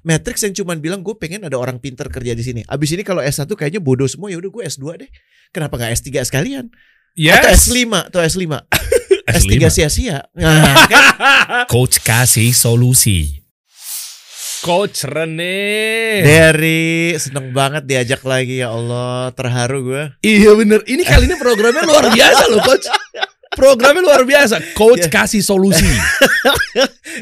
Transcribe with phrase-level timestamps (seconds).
[0.00, 2.60] Matrix yang cuman bilang gue pengen ada orang pinter kerja di sini.
[2.64, 5.10] Abis ini kalau S1 kayaknya bodoh semua ya udah gue S2 deh.
[5.52, 6.64] Kenapa nggak S3 sekalian?
[6.70, 7.68] Atau Yes.
[7.68, 7.78] S5
[8.08, 8.44] atau S5.
[9.28, 9.50] S5.
[9.50, 10.18] S3 sia-sia.
[10.32, 11.04] Nah, kan?
[11.72, 13.40] Coach kasih solusi.
[14.60, 16.20] Coach Rene.
[16.20, 20.02] Dari seneng banget diajak lagi ya Allah, terharu gue.
[20.20, 20.84] Iya bener.
[20.84, 22.84] Ini kali ini programnya luar biasa loh coach.
[23.50, 24.62] Programnya luar biasa.
[24.78, 25.82] Coach kasih solusi.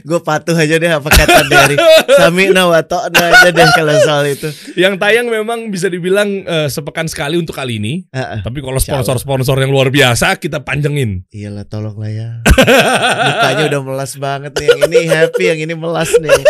[0.05, 1.73] Gue patuh aja deh apa kata dari
[2.21, 4.53] Samina watokna aja deh kalau soal itu.
[4.77, 8.05] Yang tayang memang bisa dibilang eh, sepekan sekali untuk kali ini.
[8.13, 8.45] Heeh.
[8.45, 11.25] Tapi kalau sponsor-sponsor yang luar biasa kita panjangin.
[11.33, 12.29] Iyalah tolonglah ya.
[12.45, 14.69] Mukanya udah melas banget nih.
[14.69, 16.41] Yang ini happy, yang ini melas nih.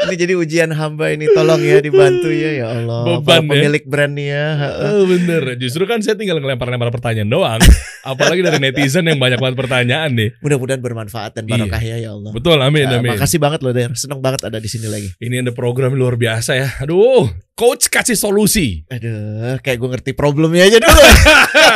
[0.00, 1.30] Ini jadi ujian hamba ini.
[1.30, 3.04] Tolong ya dibantu ya ya Allah.
[3.06, 3.46] Beban Para ya.
[3.46, 4.46] pemilik brand nih ya.
[4.90, 5.54] Oh bener.
[5.54, 7.62] Justru kan saya tinggal ngelempar-lempar pertanyaan doang.
[8.10, 10.30] Apalagi dari netizen yang banyak banget pertanyaan nih.
[10.40, 12.32] Mudah-mudahan bermanfaat dan barokah ya ya Allah.
[12.32, 13.14] Betul, amin, Ya, amin.
[13.14, 13.92] makasih banget loh Der.
[13.94, 15.12] Seneng banget ada di sini lagi.
[15.20, 16.68] Ini ada program luar biasa ya.
[16.80, 18.82] Aduh, coach kasih solusi.
[18.88, 21.02] Aduh, kayak gue ngerti problemnya aja dulu.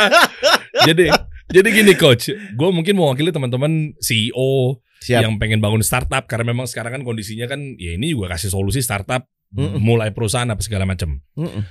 [0.89, 1.05] jadi
[1.45, 5.21] jadi gini coach, gue mungkin mewakili teman-teman CEO Siap.
[5.21, 8.81] yang pengen bangun startup karena memang sekarang kan kondisinya kan ya ini juga kasih solusi
[8.81, 9.77] startup Mm-mm.
[9.77, 11.21] mulai perusahaan apa segala macam.
[11.37, 11.61] Mm-mm.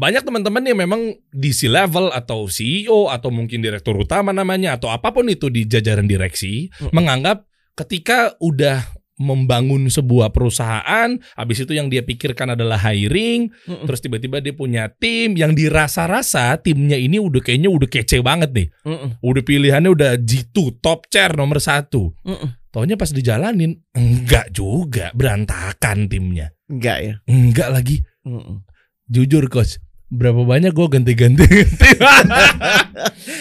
[0.00, 4.88] Banyak teman-teman yang memang di C level atau CEO atau mungkin direktur utama namanya atau
[4.88, 6.96] apa pun itu di jajaran direksi Mm.
[6.96, 7.44] menganggap
[7.76, 8.80] ketika udah
[9.20, 13.84] membangun sebuah perusahaan, habis itu yang dia pikirkan adalah hiring, Mm-mm.
[13.84, 18.68] terus tiba-tiba dia punya tim yang dirasa-rasa timnya ini udah kayaknya udah kece banget nih.
[18.88, 19.20] Mm-mm.
[19.20, 22.16] Udah pilihannya udah G2, top chair nomor satu.
[22.24, 22.48] Mm-mm.
[22.72, 26.56] Taunya pas dijalanin, enggak juga, berantakan timnya.
[26.72, 27.14] Enggak ya.
[27.28, 27.96] Enggak lagi.
[28.24, 28.64] Mm-mm.
[29.04, 29.76] Jujur coach,
[30.10, 31.46] berapa banyak gue ganti-ganti.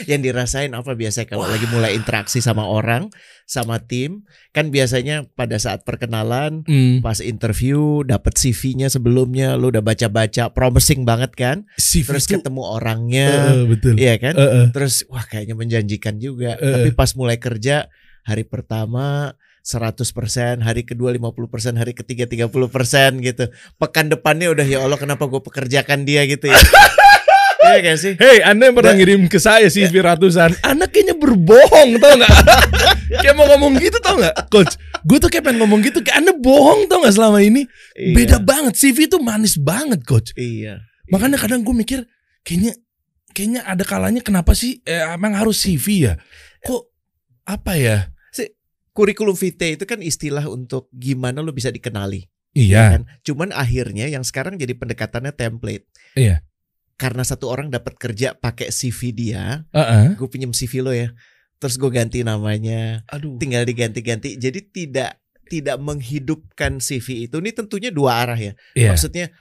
[0.06, 3.09] Yang dirasain apa biasanya kalau lagi mulai interaksi sama orang,
[3.44, 9.81] sama tim, kan biasanya pada saat perkenalan, Hmm, pas interview, dapat CV-nya sebelumnya, lu udah
[9.81, 11.58] baca-baca, promising banget kan?
[11.76, 13.94] CV Terus itu- ketemu orangnya, Eh, betul.
[13.98, 14.33] iya kan?
[14.33, 14.66] Eh, eh.
[14.70, 16.54] Terus wah kayaknya menjanjikan juga.
[16.61, 16.70] Eh.
[16.70, 17.89] Tapi pas mulai kerja
[18.22, 19.33] hari pertama
[19.69, 23.53] 100%, hari kedua 50%, hari ketiga 30% gitu.
[23.77, 26.57] Pekan depannya udah ya Allah kenapa gue pekerjakan dia gitu ya.
[27.59, 28.13] Iya gak sih?
[28.15, 32.33] Hey, Anda yang pernah ngirim ke saya CV ratusan, Anda kayaknya berbohong tau nggak?
[33.21, 34.73] kayak mau ngomong gitu tau nggak, Coach?
[35.05, 37.67] Gue tuh kayak pengen ngomong gitu, kayak Anda bohong tau nggak selama ini?
[37.93, 38.15] Iya.
[38.15, 40.33] Beda banget, CV itu manis banget, Coach.
[40.39, 40.81] Iya.
[41.11, 41.99] Makanya kadang gue mikir,
[42.47, 42.73] kayaknya
[43.36, 46.13] kayaknya ada kalanya kenapa sih eh, emang harus CV ya?
[46.63, 46.81] Kok
[47.43, 48.09] apa ya?
[48.99, 52.27] Kurikulum vitae itu kan istilah untuk gimana lo bisa dikenali.
[52.52, 53.02] Iya, kan?
[53.23, 55.87] Cuman akhirnya yang sekarang jadi pendekatannya template.
[56.20, 56.43] Iya.
[56.99, 60.20] Karena satu orang dapat kerja pakai CV dia, Heeh.
[60.20, 61.15] gue pinjem CV lo ya.
[61.64, 63.39] Terus gue ganti namanya, Aduh.
[63.39, 64.36] tinggal diganti-ganti.
[64.36, 67.39] Jadi tidak tidak menghidupkan CV itu.
[67.39, 68.54] Ini tentunya dua arah ya.
[68.76, 68.92] Iya.
[68.92, 69.31] Maksudnya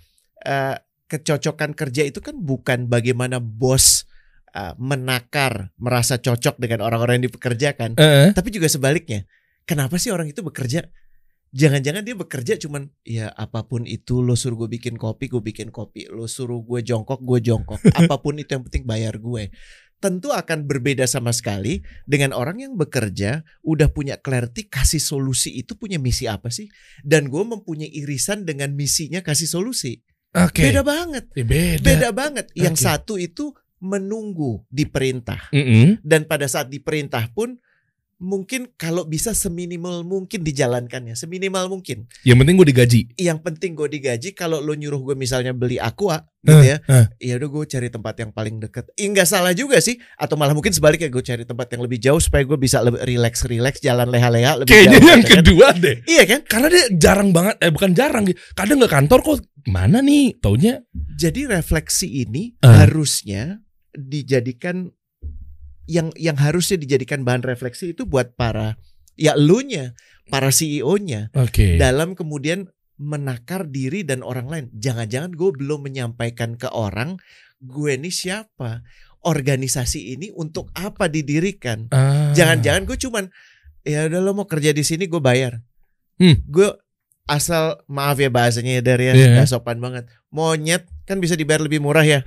[0.46, 0.76] eh,
[1.10, 4.06] kecocokan kerja itu kan bukan bagaimana bos
[4.54, 8.38] eh, menakar, merasa cocok dengan orang-orang yang dipekerjakan, Heeh.
[8.38, 9.26] tapi juga sebaliknya.
[9.68, 10.88] Kenapa sih orang itu bekerja?
[11.52, 15.68] Jangan-jangan dia bekerja cuman ya apa pun itu lo suruh gue bikin kopi, gue bikin
[15.68, 16.08] kopi.
[16.08, 17.76] Lo suruh gue jongkok, gue jongkok.
[18.00, 19.52] apa pun itu yang penting bayar gue.
[20.00, 25.76] Tentu akan berbeda sama sekali dengan orang yang bekerja udah punya clarity kasih solusi itu
[25.76, 26.72] punya misi apa sih?
[27.04, 30.00] Dan gue mempunyai irisan dengan misinya kasih solusi.
[30.32, 30.64] Oke.
[30.64, 31.28] Beda banget.
[31.36, 31.84] Eh, Beda.
[31.84, 32.46] Beda banget.
[32.56, 32.84] Yang Oke.
[32.88, 36.02] satu itu menunggu diperintah Mm-mm.
[36.02, 37.58] dan pada saat diperintah pun
[38.18, 43.00] mungkin kalau bisa seminimal mungkin dijalankannya seminimal mungkin Yang penting gue digaji.
[43.14, 47.06] yang penting gue digaji kalau lo nyuruh gue misalnya beli aqua gitu ya eh.
[47.20, 50.50] ya udah gue cari tempat yang paling deket Ih, nggak salah juga sih atau malah
[50.50, 54.06] mungkin sebaliknya gue cari tempat yang lebih jauh supaya gue bisa lebih relax relax jalan
[54.06, 55.38] leha-leha lebih Kayaknya jauh, yang gitu kan.
[55.38, 55.96] kedua deh.
[56.04, 60.38] iya kan Karena dia jarang banget, eh bukan jarang, kadang nggak kantor kok mana nih?
[60.38, 60.82] Taunya
[61.14, 62.82] jadi refleksi ini Ah.
[62.82, 63.62] harusnya
[63.92, 64.90] dijadikan
[65.88, 68.76] yang yang harusnya dijadikan bahan refleksi itu buat para
[69.18, 69.96] ya elunya,
[70.30, 71.80] para CEO-nya Oke.
[71.80, 74.66] dalam kemudian menakar diri dan orang lain.
[74.76, 77.16] Jangan-jangan gue belum menyampaikan ke orang
[77.58, 78.86] gue ini siapa,
[79.26, 81.90] organisasi ini untuk apa didirikan.
[81.90, 82.30] Ah.
[82.34, 83.24] Jangan-jangan gue cuman
[83.82, 85.58] ya udah lo mau kerja di sini gue bayar.
[86.18, 86.38] Hmm.
[86.46, 86.70] Gue
[87.28, 90.06] asal maaf ya bahasanya ya dari ya nggak sopan banget.
[90.30, 92.20] Monyet kan bisa dibayar lebih murah ya.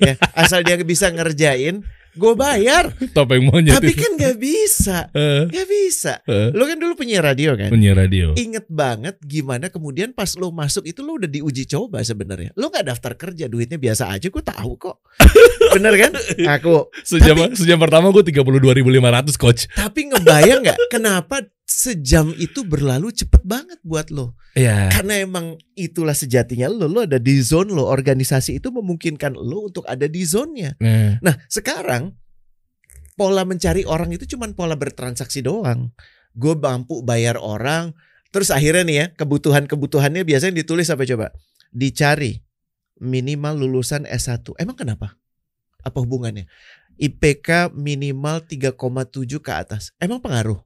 [0.00, 1.84] ya asal dia bisa ngerjain,
[2.18, 2.90] gue bayar.
[3.14, 3.72] topeng monyet.
[3.72, 4.02] Tapi itu.
[4.02, 6.12] kan nggak bisa, Eh, nggak bisa.
[6.24, 6.50] eh.
[6.50, 7.70] Lo kan dulu punya radio kan?
[7.70, 8.34] punya radio.
[8.34, 12.50] Ingat banget gimana kemudian pas lo masuk itu lo udah diuji coba sebenarnya.
[12.52, 14.98] Lo nggak daftar kerja, duitnya biasa aja, gue tahu kok.
[15.74, 16.12] Bener kan?
[16.58, 16.88] Aku.
[17.04, 19.62] Sejam sejam pertama gue 32.500 coach.
[19.72, 24.34] Tapi ngebayang nggak kenapa sejam itu berlalu cepet banget buat lo?
[24.56, 24.88] Iya.
[24.88, 26.88] Karena emang itulah sejatinya lo.
[26.88, 27.86] Lo ada di zone lo.
[27.86, 30.74] Organisasi itu memungkinkan lo untuk ada di zone-nya.
[30.80, 32.16] Nah, Nah sekarang
[33.18, 35.92] pola mencari orang itu cuman pola bertransaksi doang.
[36.32, 37.92] Gue mampu bayar orang.
[38.32, 41.32] Terus akhirnya nih ya kebutuhan-kebutuhannya biasanya ditulis apa coba?
[41.72, 42.40] Dicari
[42.98, 44.42] minimal lulusan S1.
[44.58, 45.16] Emang kenapa?
[45.80, 46.46] Apa hubungannya?
[46.98, 48.74] IPK minimal 3,7
[49.38, 49.94] ke atas.
[49.96, 50.58] Emang pengaruh?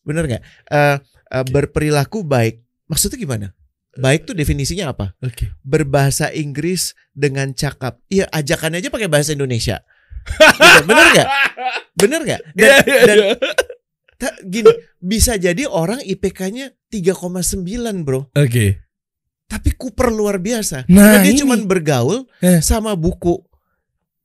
[0.00, 0.42] Bener nggak?
[0.70, 0.96] Eh,
[1.30, 2.62] eh, berperilaku baik.
[2.86, 3.46] Maksudnya gimana?
[3.92, 5.18] Baik tuh definisinya apa?
[5.18, 5.50] Oke.
[5.60, 7.98] berbahasa Inggris dengan cakap.
[8.06, 9.82] Iya, ajakannya aja pakai bahasa Indonesia.
[10.22, 11.28] Gitu, bener nggak?
[11.96, 12.40] Bener nggak?
[12.54, 13.34] Dan, Iya, iya, dan iya.
[14.14, 18.30] ta- gini, bisa jadi orang IPK-nya 3,9 bro.
[18.30, 18.78] Oke.
[19.48, 20.86] Tapi kuper luar biasa.
[20.86, 21.40] Nah, Karena dia ini.
[21.42, 22.62] cuman bergaul Eh.
[22.62, 23.42] sama buku.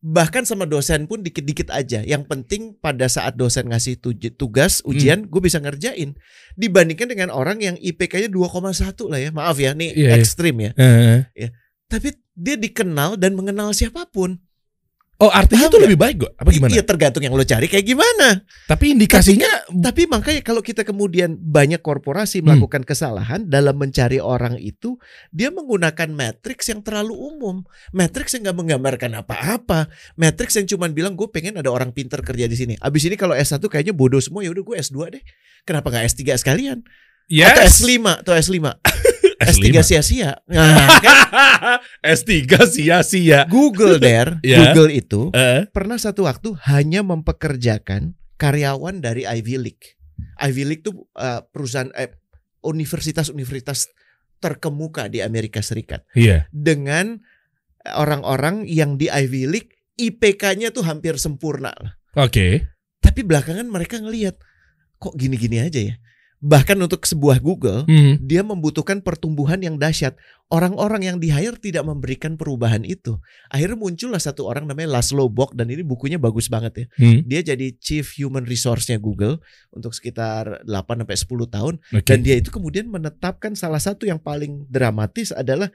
[0.05, 2.05] Bahkan sama dosen pun dikit-dikit aja.
[2.05, 3.97] Yang penting pada saat dosen ngasih
[4.37, 4.93] tugas, Hmm.
[4.93, 6.13] ujian, gue bisa ngerjain.
[6.53, 9.33] Dibandingkan dengan orang yang IPK-nya 2,1 lah ya.
[9.33, 10.21] Maaf ya, nih Iya, iya.
[10.21, 10.71] ekstrim ya.
[10.77, 11.49] Eh.
[11.89, 14.37] Tapi dia dikenal dan mengenal siapa pun.
[15.15, 16.31] Oh artinya itu lebih baik gue?
[16.35, 16.75] Apa gimana?
[16.75, 18.43] Iya tergantung yang lo cari kayak gimana.
[18.67, 22.51] Tapi indikasinya Tapi makanya kalau kita kemudian banyak korporasi Hmm.
[22.51, 24.99] melakukan kesalahan dalam mencari orang itu,
[25.31, 27.63] dia menggunakan matriks yang terlalu umum,
[27.95, 29.87] matriks yang nggak menggambarkan apa-apa,
[30.19, 32.73] matriks yang cuman bilang gue pengen ada orang pinter kerja di sini.
[32.83, 35.23] Abis ini kalau S1 kayaknya bodoh semua ya udah gue S2 deh.
[35.63, 36.83] Kenapa nggak S3 sekalian?
[37.31, 37.55] yes.
[37.55, 38.57] Atau S5 atau S5.
[39.37, 40.39] S3 sia-sia.
[40.47, 41.17] Nah, kan
[42.15, 43.43] S3 sia-sia.
[43.45, 44.71] Google der, Ya.
[44.71, 45.67] Google itu Eh.
[45.69, 49.95] pernah satu waktu hanya mempekerjakan karyawan dari Ivy League.
[50.39, 52.15] Ivy League itu uh, perusahaan eh,
[52.61, 53.91] universitas-universitas
[54.39, 56.47] terkemuka di Amerika Serikat Iya.
[56.51, 57.19] dengan
[57.85, 61.95] orang-orang yang di Ivy League IPK-nya tuh hampir sempurna lah.
[62.19, 62.67] Oke.
[62.99, 64.35] Tapi belakangan mereka ngelihat
[64.97, 65.95] kok gini-gini aja ya.
[66.45, 68.21] Bahkan untuk sebuah Google Hmm.
[68.21, 70.13] dia membutuhkan pertumbuhan yang dahsyat.
[70.53, 73.17] Orang-orang yang di hire tidak memberikan perubahan itu.
[73.49, 76.85] Akhirnya muncullah satu orang namanya Laszlo Bock dan ini bukunya bagus banget ya.
[77.01, 77.25] Hmm.
[77.25, 79.41] Dia jadi Chief Human Resource-nya Google
[79.73, 82.05] untuk sekitar 8 sampai 10 tahun Oke.
[82.05, 85.73] dan dia itu kemudian menetapkan salah satu yang paling dramatis adalah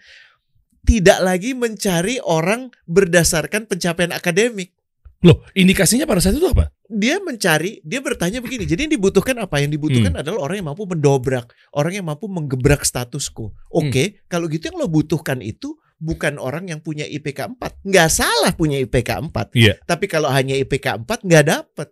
[0.86, 4.72] tidak lagi mencari orang berdasarkan pencapaian akademik.
[5.20, 6.72] Loh, indikasinya pada saat itu apa?
[6.90, 8.66] Dia mencari, dia bertanya begini.
[8.66, 9.62] Jadi yang dibutuhkan apa?
[9.62, 10.22] Yang dibutuhkan Hmm.
[10.26, 13.54] adalah orang yang mampu mendobrak, orang yang mampu menggebrak status quo.
[13.70, 17.78] Oke, kalau gitu yang lo butuhkan itu bukan orang yang punya IPK 4.
[17.86, 19.54] Nggak salah punya IPK 4.
[19.54, 19.78] Iya.
[19.86, 21.88] Tapi kalau hanya IPK 4 nggak dapet.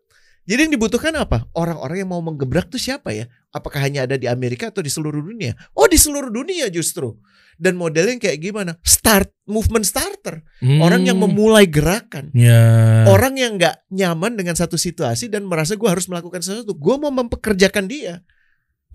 [0.48, 1.44] Jadi yang dibutuhkan apa?
[1.52, 3.28] Orang-orang yang mau menggebrak tuh siapa ya?
[3.52, 5.52] Apakah hanya ada di Amerika atau di seluruh dunia?
[5.76, 7.20] Oh di seluruh dunia justru.
[7.60, 8.80] Dan modelnya kayak gimana?
[8.80, 10.40] Start, movement starter.
[10.80, 11.28] Orang yang Hmm.
[11.28, 12.32] memulai gerakan.
[12.32, 13.04] Ya.
[13.12, 16.72] Orang yang nggak nyaman dengan satu situasi dan merasa gue harus melakukan sesuatu.
[16.72, 18.24] Gue mau mempekerjakan dia.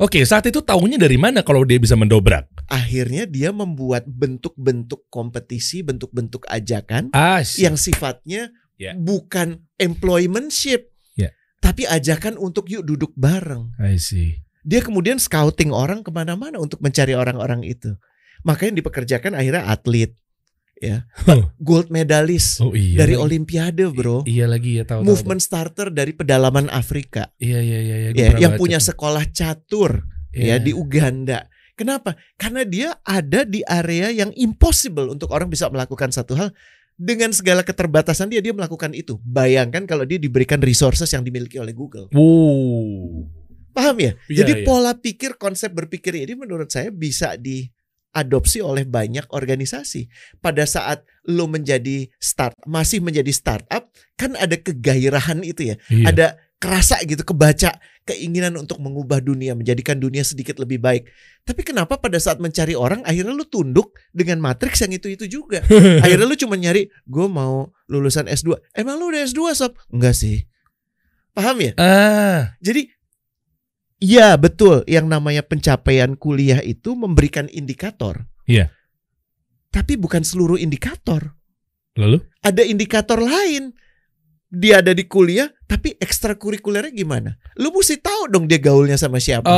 [0.02, 2.50] Oke, saat itu tahunya dari mana kalau dia bisa mendobrak?
[2.66, 8.98] Akhirnya dia membuat bentuk-bentuk kompetisi, bentuk-bentuk ajakan Ah, yang sifatnya Ya.
[8.98, 10.90] bukan employmentship.
[11.64, 13.72] Tapi ajakan untuk yuk duduk bareng.
[13.80, 14.44] I see.
[14.68, 17.96] Dia kemudian scouting orang ke mana-mana untuk mencari orang-orang itu.
[18.44, 20.12] Makanya dipekerjakan akhirnya atlet,
[20.76, 21.08] ya,
[21.68, 23.00] gold medalist Oh iya.
[23.00, 23.16] dari.
[23.16, 24.28] Olimpiade, bro.
[24.28, 25.04] Iya lagi ya tahu.
[25.04, 27.40] tahu, Movement starter dari pedalaman Afrika, tahu.
[27.40, 27.96] Iya iya iya.
[28.12, 28.92] iya, ya, yang punya tuh.
[28.92, 30.04] sekolah catur,
[30.36, 30.60] Iya.
[30.60, 31.48] ya di Uganda.
[31.74, 32.14] Kenapa?
[32.36, 36.52] Karena dia ada di area yang impossible untuk orang bisa melakukan satu hal
[36.98, 39.18] dengan segala keterbatasan dia dia melakukan itu.
[39.26, 42.10] Bayangkan kalau dia diberikan resources yang dimiliki oleh Google.
[42.14, 43.28] Wow.
[43.74, 44.14] Paham ya?
[44.30, 44.66] Iya, Jadi iya.
[44.66, 50.06] pola pikir, konsep berpikir ini menurut saya bisa diadopsi oleh banyak organisasi.
[50.38, 55.76] Pada saat lo menjadi start, masih menjadi startup, kan ada kegairahan itu ya.
[55.90, 56.06] Iya.
[56.14, 56.26] Ada
[56.64, 57.76] kerasa gitu, kebaca
[58.08, 61.12] keinginan untuk mengubah dunia, menjadikan dunia sedikit lebih baik.
[61.44, 65.60] Tapi kenapa pada saat mencari orang, akhirnya lu tunduk dengan matriks yang itu-itu juga.
[66.04, 68.56] akhirnya lu cuma nyari, gue mau lulusan S2.
[68.72, 69.76] Emang lu udah S2 sob?
[69.92, 70.48] Enggak sih.
[71.36, 71.72] Paham ya?
[71.76, 72.88] Ah, Jadi
[74.04, 78.28] Iya betul, yang namanya pencapaian kuliah itu memberikan indikator.
[78.44, 78.68] Iya.
[79.72, 81.40] Tapi bukan seluruh indikator.
[81.96, 82.20] lalu?
[82.44, 83.72] Ada indikator lain.
[84.54, 87.42] Dia ada di kuliah, tapi ekstrakurikulernya gimana?
[87.58, 89.50] Lu mesti tahu dong dia gaulnya sama siapa.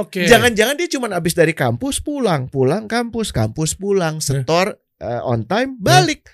[0.00, 0.24] Oke.
[0.24, 5.76] Jangan-jangan dia cuma habis dari kampus pulang, pulang kampus, kampus pulang, setor eh, on time,
[5.76, 6.24] balik.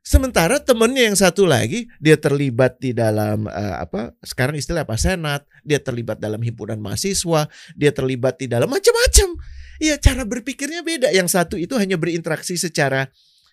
[0.00, 4.10] Sementara temennya yang satu lagi dia terlibat di dalam eh, apa?
[4.26, 4.98] Sekarang istilah apa?
[4.98, 5.46] Senat.
[5.62, 7.46] Dia terlibat dalam himpunan mahasiswa.
[7.78, 9.38] Dia terlibat di dalam macam-macam.
[9.78, 11.14] Iya, cara berpikirnya beda.
[11.14, 13.06] Yang satu itu hanya berinteraksi secara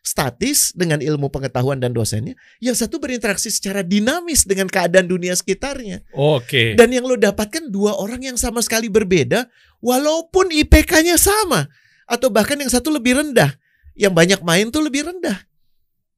[0.07, 6.07] statis dengan ilmu pengetahuan dan dosennya, yang satu berinteraksi secara dinamis dengan keadaan dunia sekitarnya.
[6.15, 6.79] Oke.
[6.79, 9.51] Dan yang lo dapatkan dua orang yang sama sekali berbeda,
[9.83, 11.67] walaupun IPK-nya sama,
[12.07, 13.51] atau bahkan yang satu lebih rendah,
[13.99, 15.43] yang banyak main tuh lebih rendah.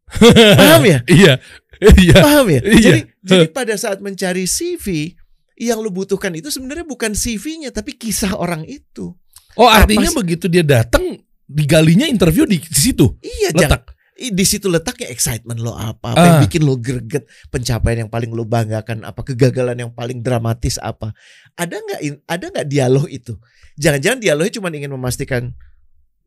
[0.62, 1.01] Paham ya?
[1.10, 1.34] Iya.
[1.81, 2.17] Iya.
[2.22, 2.62] Paham ya?
[2.62, 2.77] Iya.
[2.77, 5.17] Jadi, jadi pada saat mencari CV,
[5.58, 9.17] yang lo butuhkan itu sebenarnya bukan CV-nya, tapi kisah orang itu.
[9.58, 11.19] Oh, artinya Apa begitu dia datang
[11.50, 13.18] digalinya interview di situ.
[13.20, 13.82] Iya, jangan.
[13.82, 13.84] Letak.
[14.20, 16.44] I- di situ letaknya excitement lo apa, apa yang Ah.
[16.44, 21.15] bikin lo greget, pencapaian yang paling lo banggakan apa, kegagalan yang paling dramatis apa.
[21.56, 23.39] Ada nggak ada nggak dialog itu?
[23.75, 25.56] Jangan-jangan dialognya cuma ingin memastikan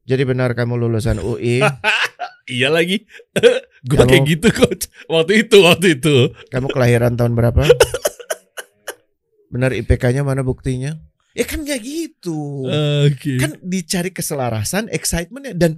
[0.02, 1.61] jadi benar kamu lulusan UI,
[2.50, 3.05] Iya lagi.
[3.87, 4.85] Gua Kamu- kayak gitu coach.
[5.07, 6.14] Waktu itu, waktu itu.
[6.49, 7.61] kamu kelahiran tahun berapa?
[9.52, 10.97] Benar IPK-nya mana buktinya?
[11.33, 12.69] Ya kan nggak gitu.
[13.09, 13.41] Oke.
[13.41, 15.73] Kan dicari keselarasan, excitementnya dan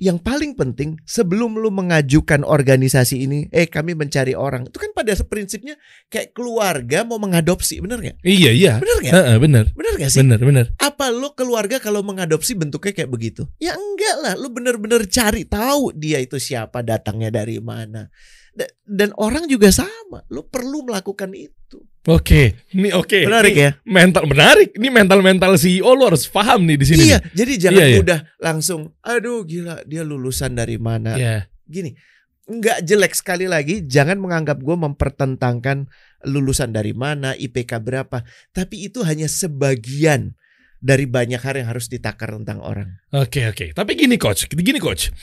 [0.00, 5.12] yang paling penting sebelum lu mengajukan organisasi ini, eh kami mencari orang, itu kan pada
[5.12, 5.76] prinsipnya
[6.08, 8.16] kayak keluarga mau mengadopsi, bener nggak?
[8.24, 8.72] Iya, iya.
[8.80, 9.12] Bener nggak?
[9.12, 9.64] Heeh, bener.
[9.76, 10.24] Bener nggak sih?
[10.24, 10.66] Bener, bener.
[10.80, 13.44] Apa lu keluarga kalau mengadopsi bentuknya kayak begitu?
[13.60, 18.08] Ya enggak lah, lu bener-bener cari tahu dia itu siapa, datangnya dari mana.
[18.56, 21.78] Da- Dan orang juga sama, lu perlu melakukan itu.
[22.02, 22.58] Oke.
[22.70, 23.24] Ini oke.
[23.24, 23.70] Menarik Ini ya?
[23.84, 24.68] Mental menarik.
[24.72, 27.02] Ini mental-mental CEO lo harus paham nih di sini.
[27.06, 27.98] Iya, jadi jangan Iya, iya.
[28.00, 31.14] udah langsung, aduh gila dia lulusan dari mana?
[31.14, 31.20] nih.
[31.20, 31.36] Iya.
[31.64, 31.94] gini
[32.42, 35.86] nggak jelek sekali lagi jangan menganggap gue mempertentangkan
[36.24, 40.34] lulusan dari mana IPK berapa tapi itu hanya sebagian
[40.76, 45.14] dari banyak hal yang harus ditakar tentang orang Oke oke, tapi gini coach, gini coach,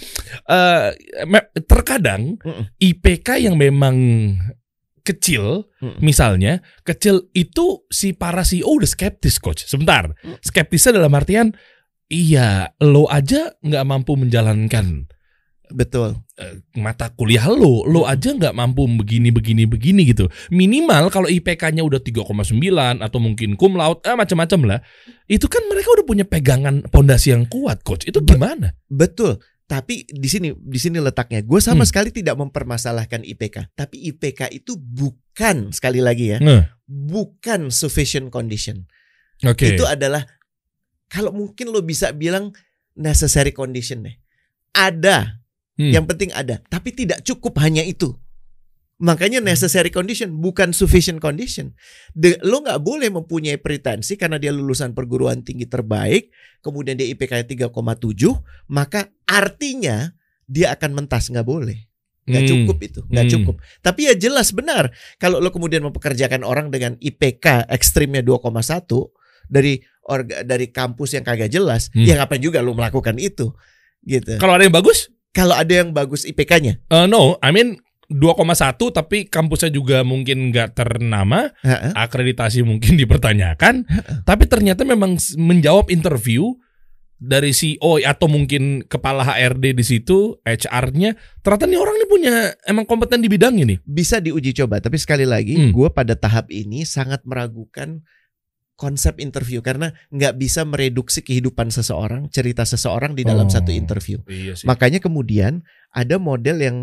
[0.46, 0.88] Eh,
[1.26, 2.72] me- terkadang Mm-mm.
[2.80, 3.98] IPK yang memang
[5.08, 6.04] kecil, Mm-mm.
[6.04, 9.64] misalnya kecil itu si para CEO udah skeptis coach.
[9.64, 10.12] Sebentar,
[10.44, 11.56] skeptisnya dalam artian,
[12.12, 15.08] iya lo aja nggak mampu menjalankan
[15.68, 20.32] betul eh, mata kuliah lo, lo aja nggak mampu begini begini begini gitu.
[20.52, 22.56] Minimal kalau IPK-nya udah 3,9
[23.04, 24.80] atau mungkin cum laude, eh, macam-macam lah.
[25.28, 28.08] Itu kan mereka udah punya pegangan pondasi yang kuat coach.
[28.08, 28.72] Itu Be- gimana?
[28.88, 31.90] betul tapi di sini di sini letaknya gue sama Hmm.
[31.92, 38.88] sekali tidak mempermasalahkan IPK tapi IPK itu bukan sekali lagi ya Nah, bukan sufficient condition
[39.44, 39.76] Oke.
[39.76, 40.24] itu adalah
[41.08, 42.56] kalau mungkin lo bisa bilang
[42.96, 44.16] necessary condition deh
[44.72, 45.44] ada
[45.78, 45.94] Hmm.
[45.94, 48.18] Yang penting ada, tapi tidak cukup hanya itu.
[48.98, 51.78] Makanya necessary condition bukan sufficient condition.
[52.18, 56.34] De, lo nggak boleh mempunyai pretensi karena dia lulusan perguruan tinggi terbaik,
[56.66, 58.42] kemudian dia IPK 3,7,
[58.74, 60.18] maka artinya
[60.50, 61.78] dia akan mentas nggak boleh.
[62.28, 62.52] Nggak Hmm.
[62.52, 63.34] cukup itu, nggak Hmm.
[63.38, 63.56] cukup.
[63.86, 69.14] Tapi ya jelas benar kalau lo kemudian mempekerjakan orang dengan IPK ekstrimnya 2,1
[69.48, 72.04] dari orga, dari kampus yang kagak jelas, Hmm.
[72.04, 73.54] ya ngapain juga lo melakukan itu?
[74.04, 74.42] Gitu.
[74.42, 75.08] Kalau ada yang bagus?
[75.32, 77.78] Kalau ada yang bagus IPK-nya, Eh, no, I mean
[78.08, 78.48] 2,1
[78.96, 81.92] tapi kampusnya juga mungkin nggak ternama, Heeh.
[81.92, 83.84] akreditasi mungkin dipertanyakan,
[84.24, 86.56] tapi ternyata memang menjawab interview
[87.18, 92.34] dari CEO atau mungkin kepala HRD di situ, HR-nya, ternyata nih orang nih punya
[92.64, 93.76] emang kompeten di bidang ini.
[93.84, 94.78] bisa diuji coba.
[94.80, 95.74] Tapi sekali lagi, Hmm.
[95.74, 98.06] gue pada tahap ini sangat meragukan
[98.78, 103.52] konsep interview karena nggak bisa mereduksi kehidupan seseorang, cerita seseorang di dalam Oh.
[103.52, 104.22] satu interview.
[104.30, 104.70] Iya sih.
[104.70, 106.78] Makanya kemudian ada model yang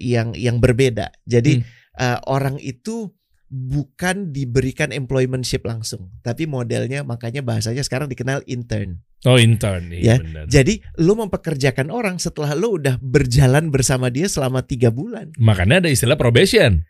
[0.00, 1.12] yang yang berbeda.
[1.28, 1.64] Jadi Hmm.
[2.00, 3.12] eh, orang itu
[3.50, 9.02] bukan diberikan employmentship langsung, tapi modelnya makanya bahasanya sekarang dikenal intern.
[9.28, 10.44] Oh intern Ya, iya benar.
[10.48, 15.36] Jadi lo mempekerjakan orang setelah lo udah berjalan bersama dia selama tiga bulan.
[15.36, 16.88] Makanya ada istilah probation.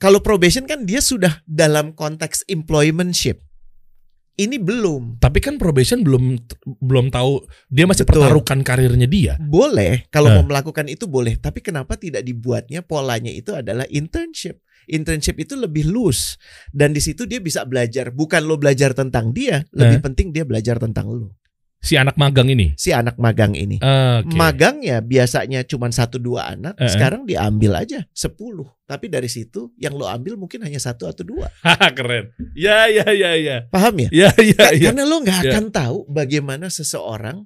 [0.00, 3.43] Kalau probation kan dia sudah dalam konteks employmentship.
[4.34, 5.22] Ini belum.
[5.22, 6.42] Tapi kan probation belum
[6.82, 8.26] belum tahu dia masih Betul.
[8.26, 9.38] pertaruhkan karirnya dia.
[9.38, 10.42] Boleh kalau Nah.
[10.42, 14.58] mau melakukan itu boleh, tapi kenapa tidak dibuatnya polanya itu adalah internship?
[14.90, 16.36] Internship itu lebih loose
[16.74, 18.10] dan di situ dia bisa belajar.
[18.10, 21.32] Bukan lo belajar tentang dia, lebih penting dia belajar tentang lo.
[21.84, 22.72] Si anak magang ini.
[22.80, 23.76] Si anak magang ini.
[23.76, 24.32] Oke.
[24.32, 26.90] Magangnya biasanya cuma satu dua anak, Eh, eh.
[26.90, 28.32] sekarang diambil aja 10.
[28.88, 31.52] Tapi dari situ yang lo ambil mungkin hanya satu atau dua.
[31.96, 32.32] Keren.
[32.56, 33.56] Ya ya ya ya.
[33.68, 34.08] Paham ya?
[34.10, 34.88] Ya ya ya.
[34.90, 35.52] Karena lo nggak Ya.
[35.52, 37.44] akan tahu bagaimana seseorang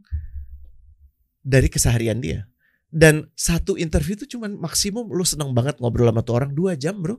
[1.42, 2.46] dari keseharian dia.
[2.88, 6.94] Dan satu interview itu cuman maksimum lo senang banget ngobrol sama tuh orang dua jam
[7.02, 7.18] bro.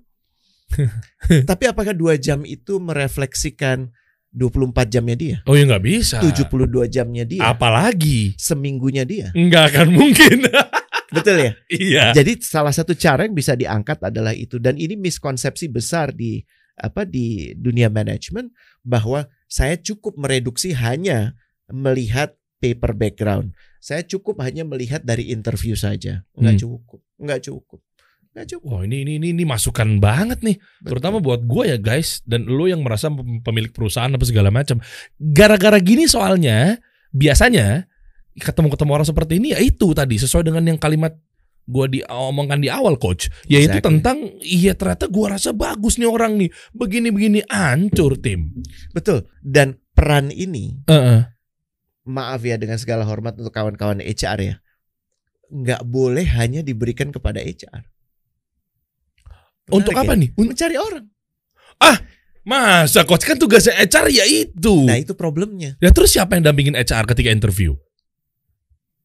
[1.49, 3.89] Tapi apakah dua jam itu merefleksikan
[4.29, 6.17] 24 jamnya dia, Oh ya nggak bisa.
[6.21, 10.45] 72 jamnya dia, Apalagi seminggunya dia, nggak akan mungkin.
[11.15, 11.51] betul ya?
[11.73, 12.05] iya.
[12.13, 16.37] Jadi salah satu cara yang bisa diangkat adalah itu dan ini miskonsepsi besar di
[16.77, 18.53] apa di dunia manajemen
[18.85, 21.33] bahwa saya cukup mereduksi hanya
[21.67, 23.51] melihat paper background.
[23.81, 26.21] Saya cukup hanya melihat dari interview saja.
[26.37, 26.61] Nggak Hmm.
[26.61, 27.79] cukup, nggak cukup,
[28.29, 28.67] nggak cukup.
[28.69, 30.89] Wah ini ini ini, ini masukan banget nih, Betul.
[30.95, 34.77] terutama buat gue ya guys dan lo yang merasa pem- pemilik perusahaan apa segala macam.
[35.17, 36.77] Gara-gara gini soalnya
[37.09, 37.89] biasanya
[38.37, 41.17] ketemu-ketemu orang seperti ini ya itu tadi sesuai dengan yang kalimat
[41.69, 43.85] gue diomongkan di awal coach, yaitu Exactly.
[44.01, 48.57] tentang iya ternyata gue rasa bagus nih orang nih begini-begini ancur tim.
[48.89, 49.29] Betul.
[49.37, 51.29] Dan peran ini, Heeh.
[52.09, 54.55] maaf ya dengan segala hormat untuk kawan-kawan HR ya,
[55.53, 57.85] nggak boleh hanya diberikan kepada HR.
[59.69, 60.21] Untuk Menarik apa ya?
[60.21, 60.29] nih?
[60.35, 61.05] Un- Mencari orang.
[62.49, 64.87] Masa coach kan tugasnya HR ya itu.
[64.89, 65.77] Nah itu problemnya.
[65.77, 67.77] Ya terus siapa yang dampingin HR ketika interview?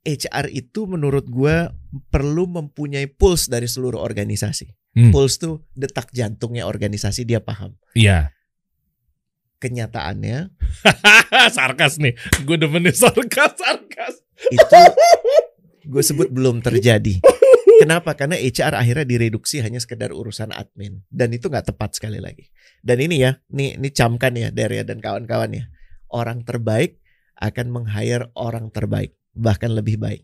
[0.04, 1.72] HR itu menurut gua
[2.08, 4.72] perlu mempunyai pulse dari seluruh organisasi.
[4.96, 5.12] Hmm.
[5.12, 7.76] Pulse tuh detak jantungnya organisasi dia paham.
[7.92, 8.32] Iya.
[9.60, 10.48] Kenyataannya
[11.56, 12.16] sarkas nih.
[12.48, 14.14] Gue demen sarkas, sarkas.
[14.52, 14.80] itu
[15.92, 17.20] gue sebut belum terjadi.
[17.80, 18.14] Kenapa?
[18.14, 22.48] Karena HR akhirnya direduksi hanya sekedar urusan admin dan itu nggak tepat sekali lagi.
[22.80, 25.64] Dan ini ya, nih ini camkan ya Daria dan kawan-kawan ya.
[26.10, 27.02] Orang terbaik
[27.34, 30.22] akan meng-hire orang terbaik, bahkan lebih baik.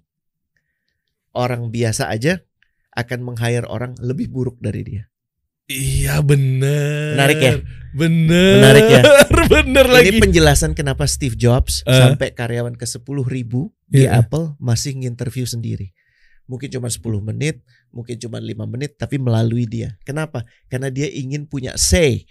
[1.31, 2.43] Orang biasa aja
[2.91, 5.03] akan meng-hire orang lebih buruk dari dia.
[5.71, 7.15] Iya bener.
[7.15, 7.53] Menarik ya?
[7.95, 8.55] Bener.
[8.59, 9.03] Menarik ya?
[9.55, 10.11] bener lagi.
[10.11, 11.95] Ini penjelasan kenapa Steve Jobs Eh.
[11.95, 14.27] sampai karyawan ke 10 ribu di Iya.
[14.27, 15.95] Apple masih nginterview sendiri.
[16.51, 17.63] Mungkin cuma 10 menit,
[17.95, 19.95] mungkin cuma 5 menit, tapi melalui dia.
[20.03, 20.43] Kenapa?
[20.67, 22.27] Karena dia ingin punya say.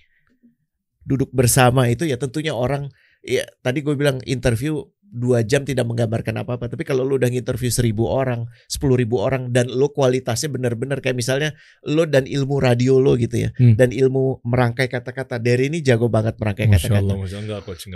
[1.08, 2.92] Duduk bersama itu ya tentunya orang,
[3.24, 6.70] ya tadi gue bilang interview dua jam tidak menggambarkan apa-apa.
[6.70, 11.18] Tapi kalau lu udah nginterview seribu orang, sepuluh ribu orang, dan lu kualitasnya benar-benar kayak
[11.18, 11.58] misalnya
[11.90, 13.74] lo dan ilmu radio lo gitu ya, Hmm.
[13.74, 15.42] dan ilmu merangkai kata-kata.
[15.42, 17.10] Dari ini jago banget merangkai kata-kata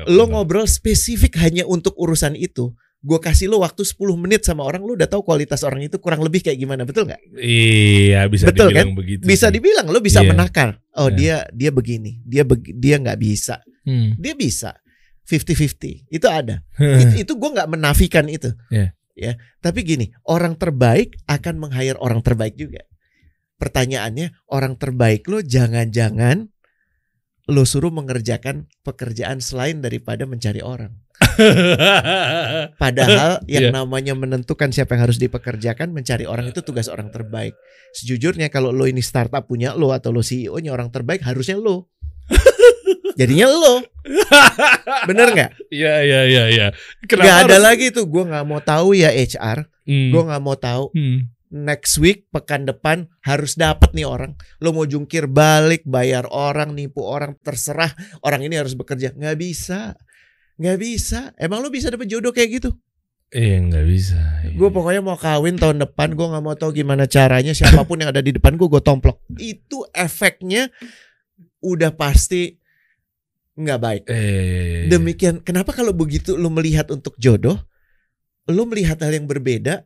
[0.09, 2.73] lo ngobrol spesifik hanya untuk urusan itu
[3.03, 6.23] gue kasih lo waktu 10 menit sama orang lo udah tahu kualitas orang itu kurang
[6.23, 9.21] lebih kayak gimana betul nggak Iya, bisa Betul, dibilang begitu.
[9.21, 9.53] bisa sih.
[9.53, 10.31] dibilang lo bisa Iya.
[10.31, 11.15] menakar oh Iya.
[11.19, 14.15] dia dia begini dia beg- dia nggak bisa Hmm.
[14.15, 14.79] dia bisa
[15.27, 16.63] 50-50 itu ada
[17.03, 18.95] itu, itu gue nggak menafikan itu Iya.
[19.13, 22.87] ya tapi gini orang terbaik akan meng-hire orang terbaik juga
[23.59, 26.47] pertanyaannya orang terbaik lo jangan-jangan
[27.45, 31.02] lo suruh mengerjakan pekerjaan selain daripada mencari orang
[32.81, 33.71] Padahal yang Iya.
[33.73, 37.53] namanya menentukan siapa yang harus dipekerjakan mencari orang itu tugas orang terbaik.
[37.93, 41.89] Sejujurnya kalau lo ini startup punya lo atau lo CEO-nya orang terbaik harusnya lo.
[43.19, 43.75] Jadinya lo.
[45.09, 45.51] Bener nggak?
[45.69, 46.67] Iya, iya, iya, iya.
[47.03, 48.05] Gak ada harus- lagi tuh.
[48.05, 49.69] Gue nggak mau tahu ya HR.
[49.85, 50.09] Hmm.
[50.09, 51.29] Gue nggak mau tahu Hmm.
[51.53, 54.33] next week pekan depan harus dapat nih orang.
[54.57, 57.93] Lo mau jungkir balik, bayar orang, nipu orang, terserah.
[58.19, 59.13] Orang ini harus bekerja.
[59.13, 59.93] Nggak bisa.
[60.57, 61.19] Nggak bisa.
[61.37, 62.69] Emang lo bisa dapet jodoh kayak gitu?
[63.33, 64.21] Iya, nggak bisa.
[64.53, 68.13] Gue pokoknya mau kawin tahun depan Gue gak mau tahu gimana caranya Siapa pun yang
[68.13, 70.69] ada di depan gue Gue tomplok Itu efeknya
[71.65, 72.53] Udah pasti
[73.57, 74.87] nggak baik Eh, iya, iya, iya.
[74.93, 77.57] Demikian Kenapa kalau begitu Lu melihat untuk jodoh
[78.53, 79.81] Lu melihat hal yang berbeda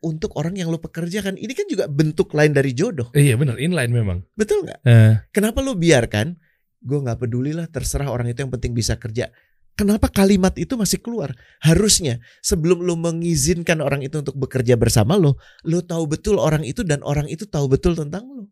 [0.00, 3.92] Untuk orang yang lu pekerjakan Ini kan juga bentuk lain dari jodoh Iya benar, inline
[3.92, 4.24] memang.
[4.32, 4.80] Betul nggak?
[4.88, 6.32] Eh, Kenapa lu biarkan
[6.80, 9.28] Gue gak peduli lah Terserah orang itu yang penting bisa kerja
[9.76, 11.36] Kenapa kalimat itu masih keluar?
[11.60, 15.36] Harusnya sebelum lu mengizinkan orang itu untuk bekerja bersama lo,
[15.68, 18.48] lu tahu betul orang itu dan orang itu tahu betul tentang lo.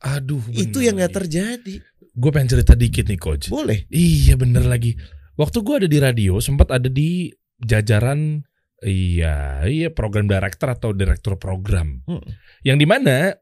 [0.00, 0.40] aduh.
[0.48, 1.84] Itu yang gak terjadi.
[2.16, 3.52] Gue pengen cerita dikit nih coach.
[3.52, 3.84] Boleh.
[3.92, 4.96] Iya bener lagi.
[5.36, 7.28] Waktu gue ada di radio sempat ada di
[7.60, 8.40] jajaran
[8.84, 12.00] iya iya program director atau direktur program.
[12.08, 12.24] Hmm.
[12.64, 13.36] Yang di mana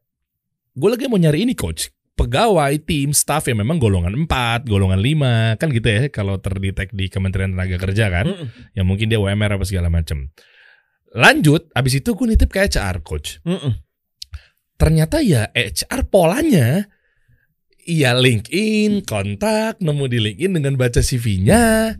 [0.74, 5.56] gue lagi mau nyari ini coach pegawai tim staff yang memang golongan 4, golongan 5
[5.56, 8.46] kan gitu ya kalau terdetek di Kementerian Tenaga Kerja kan Mm-mm.
[8.76, 10.28] yang mungkin dia UMR apa segala macem.
[11.12, 13.40] Lanjut, abis itu gue nitip ke HR coach.
[13.44, 13.76] Mm-mm.
[14.76, 16.88] Ternyata ya HR polanya
[17.82, 21.90] Iya LinkedIn, kontak, nemu di LinkedIn dengan baca CV-nya.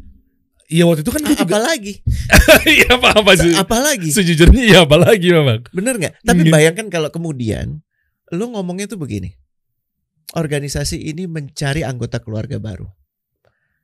[0.70, 1.94] Iya waktu itu kan gue juga Apalagi?
[2.78, 4.08] Iya apa apa sih Apalagi?
[4.08, 6.22] Sejujurnya iya apalagi memang Bener nggak?
[6.22, 6.52] Tapi Iya.
[6.54, 7.82] bayangkan kalau kemudian
[8.30, 9.34] lu ngomongnya tuh begini.
[10.32, 12.88] Organisasi ini mencari anggota keluarga baru.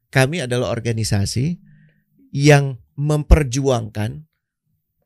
[0.08, 1.60] Kami adalah organisasi
[2.32, 4.24] yang memperjuangkan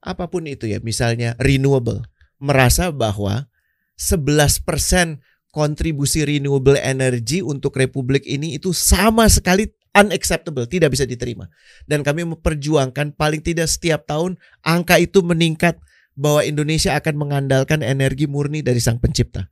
[0.03, 2.03] apa pun itu ya, misalnya renewable,
[2.43, 3.47] merasa bahwa
[3.95, 5.23] 11%
[5.55, 11.47] kontribusi renewable energy untuk republik ini itu sama sekali unacceptable, tidak bisa diterima.
[11.87, 15.79] Dan kami memperjuangkan paling tidak setiap tahun angka itu meningkat
[16.19, 19.49] bahwa Indonesia akan mengandalkan energi murni dari sang pencipta.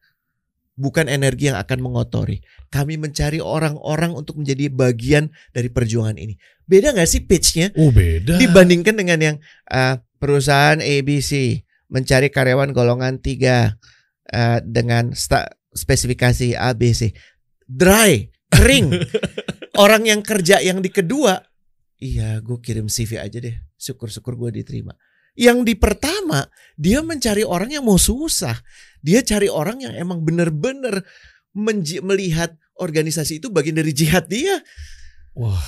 [0.81, 2.41] Bukan energi yang akan mengotori.
[2.73, 6.41] Kami mencari orang-orang untuk menjadi bagian dari perjuangan ini.
[6.65, 8.41] Beda nggak sih pitch-nya Oh beda.
[8.41, 9.37] dibandingkan dengan yang
[9.69, 11.61] uh, perusahaan ABC
[11.93, 17.13] mencari karyawan golongan 3 uh, dengan sta- spesifikasi ABC.
[17.69, 18.95] Dry, kering.
[19.83, 21.41] Orang yang kerja yang di kedua,
[22.01, 23.55] iya gue kirim CV aja deh.
[23.77, 24.97] Syukur-syukur gue diterima.
[25.39, 28.57] Yang di pertama, dia mencari orang yang mau susah.
[29.01, 31.05] Dia cari orang yang emang bener-bener
[32.01, 34.61] melihat organisasi itu bagian dari jihad dia.
[35.37, 35.61] Wah.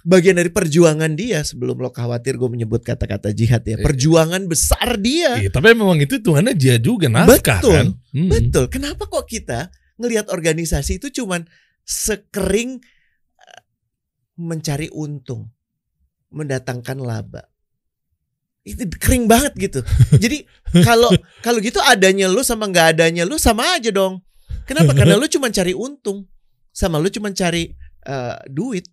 [0.00, 1.44] Bagian dari perjuangan dia.
[1.44, 3.76] Sebelum lo khawatir gue menyebut kata-kata jihad ya.
[3.76, 3.84] Iya.
[3.84, 5.36] Perjuangan besar dia.
[5.42, 7.74] Iya, tapi memang itu Tuhannya dia juga nafkah Betul.
[7.76, 7.86] kan.
[8.16, 8.30] Hmm.
[8.32, 8.64] Betul.
[8.72, 9.68] Kenapa kok kita
[10.00, 11.44] ngelihat organisasi itu cuman
[11.84, 12.80] sekering
[13.36, 13.60] eh,
[14.40, 15.52] mencari untung,
[16.32, 17.49] mendatangkan laba.
[18.60, 19.80] Itu kering banget gitu.
[20.22, 20.44] Jadi
[20.84, 21.08] kalau
[21.40, 24.20] kalau gitu adanya lu sama nggak adanya lu sama aja dong.
[24.68, 24.94] Kenapa?
[24.94, 26.28] Karena lu cuma cari untung,
[26.70, 27.72] sama lu cuma cari
[28.06, 28.86] eh, duit.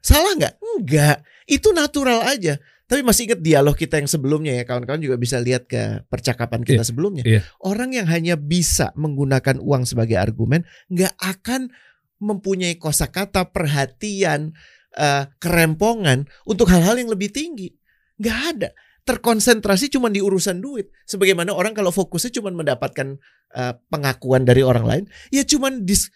[0.00, 0.54] Salah nggak?
[0.60, 1.18] Enggak.
[1.44, 2.56] Itu natural aja.
[2.84, 6.84] Tapi masih ingat dialog kita yang sebelumnya ya kawan-kawan juga bisa lihat ke percakapan kita
[6.84, 7.24] sebelumnya.
[7.24, 7.40] iya.
[7.64, 11.72] Orang yang hanya bisa menggunakan uang sebagai argumen nggak akan
[12.20, 14.52] mempunyai kosakata perhatian
[15.00, 17.72] eh, kerempongan untuk hal-hal yang lebih tinggi.
[18.18, 18.68] Nggak ada.
[19.04, 20.88] Terkonsentrasi cuma di urusan duit.
[21.04, 23.20] Sebagaimana orang kalau fokusnya cuma mendapatkan
[23.52, 25.68] eh, pengakuan dari orang lain, ya cuma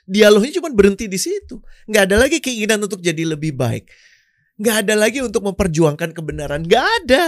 [0.09, 1.61] dialognya cuma berhenti di situ.
[1.85, 3.93] Nggak ada lagi keinginan untuk jadi lebih baik.
[4.59, 6.67] Nggak ada lagi untuk memperjuangkan kebenaran.
[6.67, 7.23] Nggak ada.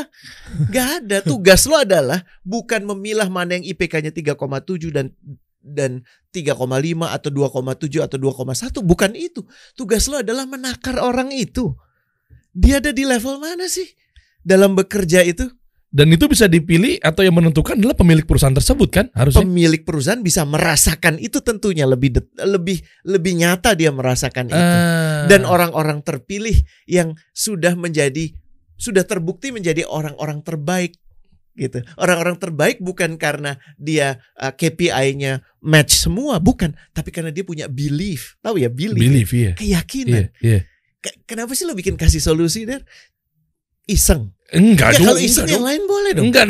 [0.67, 1.17] Nggak ada.
[1.23, 5.15] Tugas lo adalah bukan memilah mana yang IPK-nya 3,7 dan
[5.61, 6.03] dan
[6.33, 6.57] 3,5
[7.05, 9.45] atau 2,7 atau 2,1 bukan itu.
[9.77, 11.77] Tugas lo adalah menakar orang itu.
[12.51, 13.87] Dia ada di level mana sih
[14.41, 15.49] dalam bekerja itu?
[15.91, 19.43] Dan itu bisa dipilih atau yang menentukan adalah pemilik perusahaan tersebut kan harusnya.
[19.43, 24.55] Pemilik perusahaan bisa merasakan itu tentunya lebih det- lebih lebih nyata dia merasakan itu.
[24.55, 25.27] Ah.
[25.27, 26.55] Dan orang-orang terpilih
[26.87, 28.31] yang sudah menjadi
[28.79, 30.95] sudah terbukti menjadi orang-orang terbaik
[31.59, 31.83] gitu.
[31.99, 38.39] Orang-orang terbaik bukan karena dia uh, KPI-nya match semua, bukan, tapi karena dia punya belief.
[38.41, 39.53] Tahu ya belief, belief iya.
[39.59, 40.31] keyakinan.
[40.39, 40.61] Iya, iya.
[41.03, 42.87] Ke- Kenapa sih lo bikin kasih solusi der?
[43.91, 44.31] Iseng.
[44.51, 45.07] Enggak ya dong.
[45.15, 45.71] kalau iseng enggak yang dong.
[45.71, 46.25] lain boleh dong.
[46.31, 46.47] Enggak.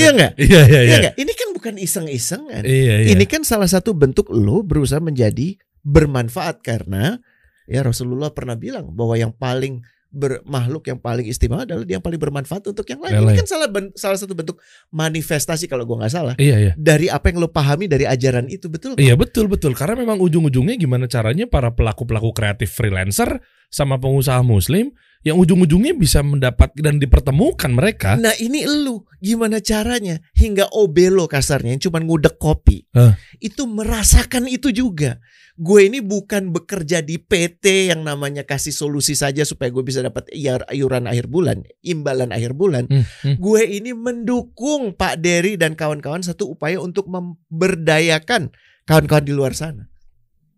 [0.00, 0.32] Iya enggak?
[0.40, 0.96] Iya, iya, Iya iya.
[1.00, 1.14] enggak?
[1.16, 2.62] Ini kan bukan iseng-isengan.
[2.64, 3.10] Iya, iya.
[3.16, 7.18] Ini kan salah satu bentuk lo berusaha menjadi bermanfaat karena
[7.64, 9.80] ya Rasulullah pernah bilang bahwa yang paling
[10.12, 13.24] bermakhluk yang paling istimewa adalah dia yang paling bermanfaat untuk yang lain.
[13.24, 14.60] Ini kan salah ben- salah satu bentuk
[14.92, 16.72] manifestasi kalau gua nggak salah Iya, iya.
[16.76, 18.94] dari apa yang lo pahami dari ajaran itu betul.
[19.00, 23.40] Iya betul betul karena memang ujung-ujungnya gimana caranya para pelaku-pelaku kreatif freelancer
[23.72, 28.18] sama pengusaha muslim yang ujung-ujungnya bisa mendapat dan dipertemukan mereka.
[28.18, 33.14] Nah ini elu gimana caranya hingga OB lo kasarnya yang cuma ngudek kopi Hah.
[33.38, 35.22] itu merasakan itu juga.
[35.60, 40.32] Gue ini bukan bekerja di PT yang namanya kasih solusi saja supaya gue bisa dapat
[40.32, 42.88] iuran akhir bulan, imbalan akhir bulan.
[42.88, 43.36] Hmm, hmm.
[43.36, 48.48] Gue ini mendukung Pak Dery dan kawan-kawan satu upaya untuk memberdayakan
[48.88, 49.91] kawan-kawan di luar sana.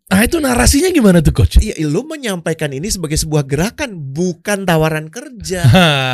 [0.05, 1.57] Nah itu narasinya gimana tuh coach?
[1.57, 5.64] Iya, lo menyampaikan ini sebagai sebuah gerakan, bukan tawaran kerja.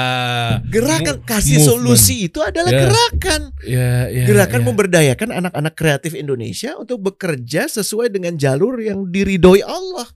[0.74, 1.98] Gerakan Mo- kasih movement.
[1.98, 2.80] solusi itu adalah Ya.
[2.86, 3.40] gerakan.
[3.66, 4.66] ya, ya, Gerakan ya.
[4.70, 10.06] memberdayakan anak-anak kreatif Indonesia untuk bekerja sesuai dengan jalur yang diridhoi Allah.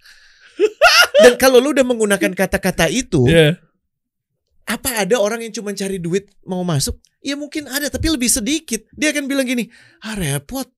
[1.27, 3.59] Dan kalau lu udah menggunakan kata-kata itu, Ya.
[4.65, 6.95] apa ada orang yang cuma cari duit mau masuk?
[7.21, 8.87] Ya mungkin ada, tapi lebih sedikit.
[8.95, 9.67] Dia akan bilang gini,
[10.01, 10.71] ah repot.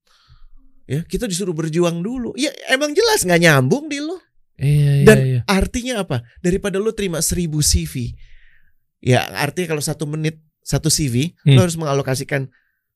[0.87, 2.31] Ya kita disuruh berjuang dulu.
[2.39, 4.17] Ya emang jelas nggak nyambung di lo.
[4.57, 5.39] Iya, iya, Dan iya.
[5.45, 6.25] artinya apa?
[6.41, 8.17] Daripada lu terima seribu CV,
[8.97, 11.53] ya artinya kalau satu menit satu CV, Hmm.
[11.53, 12.49] lu harus mengalokasikan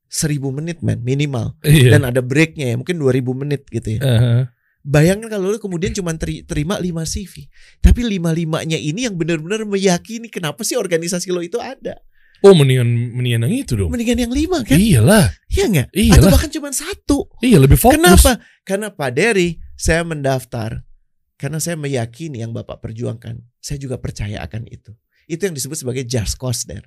[0.09, 1.55] seribu menit man minimal.
[1.61, 1.95] Iya.
[1.95, 4.01] Dan ada breaknya ya, mungkin 2000 menit gitu ya.
[4.01, 4.33] Aha.
[4.81, 7.45] Bayangkan kalau lu kemudian cuma teri- terima 5 CV,
[7.79, 12.01] tapi lima limanya ini yang benar-benar meyakini kenapa sih organisasi lo itu ada.
[12.41, 13.93] Oh mendingan mendingan yang itu dong.
[13.93, 14.73] Mendingan yang lima kan?
[14.73, 15.87] Iyalah, Iya nggak?
[15.93, 16.31] Atau iyalah.
[16.33, 17.29] bahkan cuma satu.
[17.45, 18.01] Iya lebih fokus.
[18.01, 18.41] Kenapa?
[18.65, 20.81] Karena Pak Dery, saya mendaftar
[21.37, 23.41] karena saya meyakini yang Bapak perjuangkan.
[23.61, 24.89] Saya juga percaya akan itu.
[25.29, 26.85] Itu yang disebut sebagai just cause there.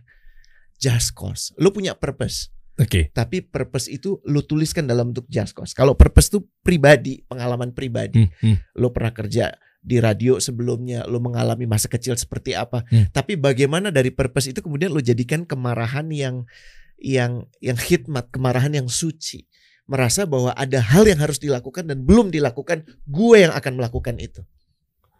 [0.78, 1.54] Just cause.
[1.54, 2.50] Lu punya purpose,
[2.82, 3.14] Oke.
[3.14, 5.70] tapi purpose itu lu tuliskan dalam bentuk just cause.
[5.70, 8.26] Kalau purpose itu pribadi, pengalaman pribadi.
[8.26, 8.56] Hmm, hmm.
[8.82, 12.88] Lu pernah kerja di radio sebelumnya, lu mengalami masa kecil seperti apa.
[12.88, 13.12] Hmm.
[13.12, 16.48] Tapi bagaimana dari purpose itu kemudian lu jadikan kemarahan yang
[16.96, 19.44] yang yang khidmat, kemarahan yang suci.
[19.84, 24.40] Merasa bahwa ada hal yang harus dilakukan dan belum dilakukan, gue yang akan melakukan itu.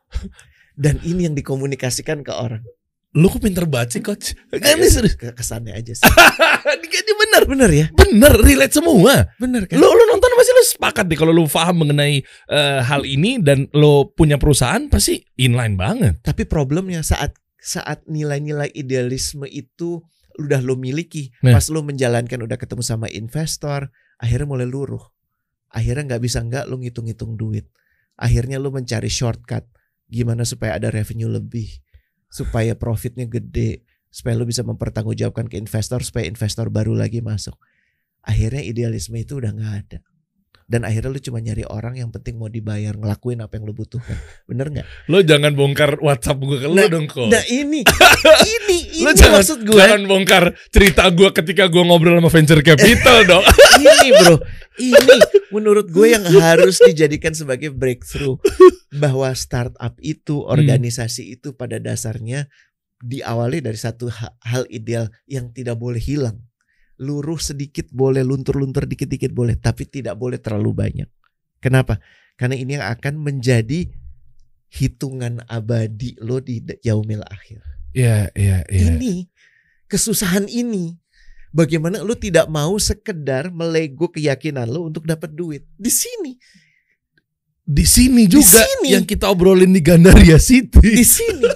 [0.75, 2.65] Dan ini yang dikomunikasikan ke orang.
[3.15, 4.35] Lu kok pinter banget sih coach?
[4.51, 5.15] Kan ini serius.
[5.15, 6.03] ke- kesannya aja sih.
[6.95, 7.43] Ini bener.
[7.47, 7.87] Bener ya?
[7.91, 9.31] Bener, relate semua.
[9.37, 9.77] Bener kan?
[9.77, 13.71] Lu lu nonton pasti lu sepakat deh kalau lu paham mengenai eh, hal ini dan
[13.71, 16.19] lu punya perusahaan pasti inline banget.
[16.23, 20.03] Tapi problemnya saat saat nilai-nilai idealisme itu
[20.35, 21.55] udah lo miliki, Nah.
[21.55, 23.87] pas lo menjalankan udah ketemu sama investor,
[24.19, 25.03] akhirnya mulai luruh.
[25.71, 27.71] Akhirnya nggak bisa nggak lo ngitung-ngitung duit.
[28.15, 29.63] Akhirnya lo mencari shortcut
[30.05, 31.67] gimana supaya ada revenue lebih,
[32.35, 37.55] supaya profitnya gede, supaya lo bisa mempertanggungjawabkan ke investor supaya investor baru lagi masuk.
[38.27, 39.99] Akhirnya idealisme itu udah nggak ada.
[40.65, 44.17] Dan akhirnya lu cuma nyari orang yang penting mau dibayar ngelakuin apa yang lu butuhkan.
[44.49, 44.87] Bener nggak?
[45.07, 47.29] Lu jangan bongkar WhatsApp gua ke lu Nah, dong kok.
[47.29, 47.85] Nah ini,
[48.57, 49.77] ini, ini Lu jangan, maksud gue.
[49.77, 53.45] jangan bongkar cerita gua ketika gua ngobrol sama venture capital dong.
[53.77, 54.37] ini bro,
[54.81, 55.17] ini
[55.53, 58.41] menurut gue yang harus dijadikan sebagai breakthrough
[58.91, 62.49] bahwa startup itu, organisasi itu pada dasarnya
[62.99, 66.41] diawali dari satu ha- hal ideal yang tidak boleh hilang.
[66.97, 71.09] Luruh sedikit boleh, luntur-luntur dikit-dikit boleh, tapi tidak boleh terlalu banyak.
[71.59, 71.99] Kenapa?
[72.35, 73.91] Karena ini yang akan menjadi
[74.71, 77.63] hitungan abadi lo di yaumil akhir.
[77.95, 79.27] Iya, iya, Ini
[79.87, 80.99] kesusahan ini.
[81.55, 86.35] Bagaimana lu tidak mau sekedar melego keyakinan lu untuk dapat duit di sini,
[87.63, 88.91] Di sini juga sini.
[88.93, 90.83] yang kita obrolin di Gandaria City.
[90.83, 91.47] di sini.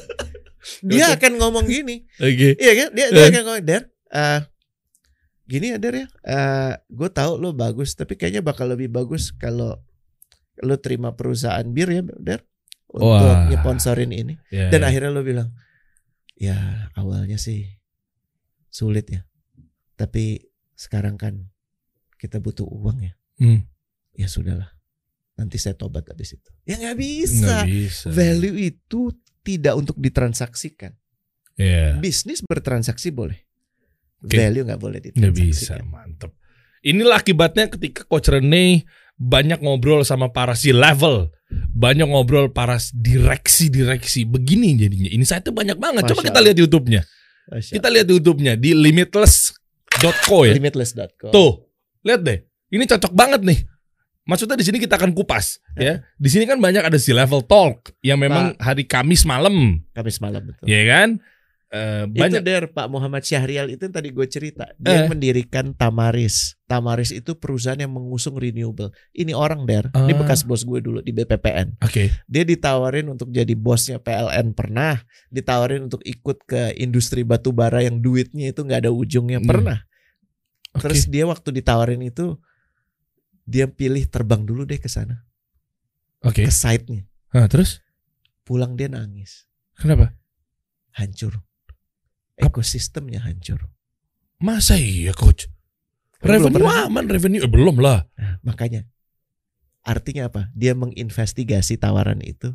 [0.86, 1.26] Dia Oke.
[1.26, 2.54] akan ngomong gini, Oke.
[2.54, 2.88] iya kan?
[2.94, 3.30] Dia, dia Eh.
[3.34, 4.38] akan ngomong, Der, eh,
[5.48, 6.06] gini ya Der ya,
[6.86, 9.80] gue tahu lo bagus, tapi kayaknya bakal lebih bagus kalau
[10.60, 12.44] lo terima perusahaan bir ya Der
[12.88, 13.48] untuk Wah.
[13.48, 14.36] nyeponsorin ini.
[14.52, 14.92] Ya, Dan ya.
[14.92, 15.48] akhirnya lo bilang,
[16.36, 17.80] ya awalnya sih
[18.68, 19.24] sulit ya.
[19.96, 20.38] Tapi
[20.76, 21.48] sekarang kan
[22.20, 23.12] kita butuh uang ya.
[23.40, 23.64] Hmm,
[24.12, 24.68] Ya sudahlah.
[25.38, 26.50] Nanti saya tobat habis itu.
[26.66, 27.62] Ya nggak bisa.
[27.64, 28.10] bisa.
[28.10, 30.92] Value itu tidak untuk ditransaksikan.
[31.54, 31.96] Iya.
[32.02, 33.47] Bisnis bertransaksi boleh.
[34.24, 34.34] Oke.
[34.34, 35.84] Value nggak boleh Nggak bisa, ditransaksikan.
[35.88, 36.30] mantep.
[36.82, 38.86] Inilah akibatnya ketika Coach Rene
[39.18, 41.30] banyak ngobrol sama para si level,
[41.74, 44.26] banyak ngobrol para direksi-direksi.
[44.26, 45.10] Begini jadinya.
[45.10, 46.06] Ini saya tuh banyak banget.
[46.06, 47.02] Coba Masya kita lihat YouTube-nya.
[47.50, 50.54] Masya Kita lihat YouTube-nya di limitless.co ya.
[50.54, 51.30] Limitless.com.
[51.34, 51.66] Tuh,
[52.06, 52.38] lihat deh.
[52.70, 53.58] Ini cocok banget nih.
[54.28, 56.04] Maksudnya di sini kita akan kupas ya.
[56.20, 60.44] Di sini kan banyak ada si level talk yang memang hari Kamis malam, Kamis malam
[60.44, 60.68] betul.
[60.68, 61.16] ya kan?
[61.68, 64.72] Eh, Itu banyak der Pak Muhammad Syahrial itu yang tadi gue cerita.
[64.80, 65.08] Dia Eh.
[65.12, 66.56] mendirikan Tamaris.
[66.64, 68.88] Tamaris itu perusahaan yang mengusung renewable.
[69.12, 69.92] Ini orang der.
[69.92, 70.18] Ini Ah.
[70.18, 71.76] bekas bos gue dulu di BPPN.
[71.84, 72.08] Oke.
[72.24, 74.96] Dia ditawarin untuk jadi bosnya PLN pernah,
[75.28, 79.48] ditawarin untuk ikut ke industri batu bara yang duitnya itu nggak ada ujungnya Hmm.
[79.48, 79.78] pernah.
[80.72, 80.88] Oke.
[80.88, 82.40] Terus dia waktu ditawarin itu
[83.44, 85.20] dia pilih terbang dulu deh ke sana,
[86.20, 86.44] Oke.
[86.44, 87.04] ke site-nya.
[87.32, 87.84] Nah, terus
[88.40, 89.44] Pulang dia nangis,
[89.76, 90.16] kenapa?
[90.96, 91.44] hancur.
[92.38, 93.66] Ekosistemnya hancur.
[94.38, 95.50] Masa iya coach?
[96.22, 98.06] Revenue aman, revenue eh, belum lah.
[98.18, 98.86] Nah, makanya
[99.86, 100.50] artinya apa?
[100.54, 102.54] Dia menginvestigasi tawaran itu.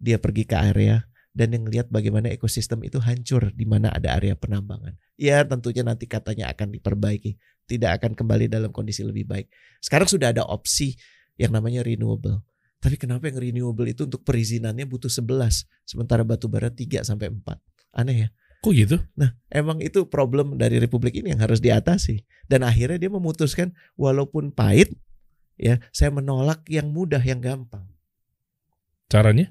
[0.00, 4.32] Dia pergi ke area dan yang lihat bagaimana ekosistem itu hancur di mana ada area
[4.34, 4.96] penambangan.
[5.20, 7.36] Ya tentunya nanti katanya akan diperbaiki,
[7.68, 9.46] tidak akan kembali dalam kondisi lebih baik.
[9.84, 10.96] Sekarang sudah ada opsi
[11.36, 12.42] yang namanya renewable.
[12.80, 17.44] Tapi kenapa yang renewable itu untuk perizinannya butuh 11 sementara batu bara 3 sampai 4.
[17.92, 18.28] Aneh ya.
[18.60, 19.00] Kok gitu?
[19.16, 22.28] Nah, emang itu problem dari republik ini yang harus diatasi.
[22.44, 24.92] Dan akhirnya dia memutuskan walaupun pahit
[25.56, 27.88] ya, saya menolak yang mudah, yang gampang.
[29.08, 29.48] Caranya?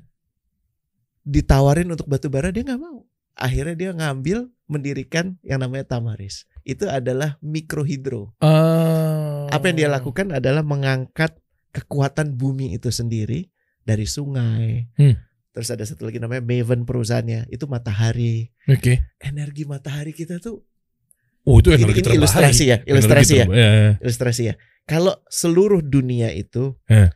[1.26, 3.10] Ditawarin untuk batu bara dia nggak mau.
[3.34, 6.46] Akhirnya dia ngambil mendirikan yang namanya Tamaris.
[6.62, 8.38] Itu adalah mikrohidro.
[8.46, 9.50] Ah.
[9.50, 11.34] Apa yang dia lakukan adalah mengangkat
[11.74, 13.50] kekuatan bumi itu sendiri
[13.82, 14.86] dari sungai.
[14.98, 15.18] Hmm.
[15.50, 18.54] Terus ada satu lagi namanya Maven perusahaannya, itu matahari.
[18.66, 19.02] Oke.
[19.18, 20.62] Energi matahari kita tuh
[21.44, 22.20] Oh, itu Ini- energi ini terbaik.
[22.22, 23.46] ilustrasi ya, ilustrasi ya.
[23.48, 23.58] terbaik.
[23.58, 23.92] ya.
[24.00, 24.54] ilustrasi ya.
[24.84, 27.10] Kalau seluruh dunia itu Eh.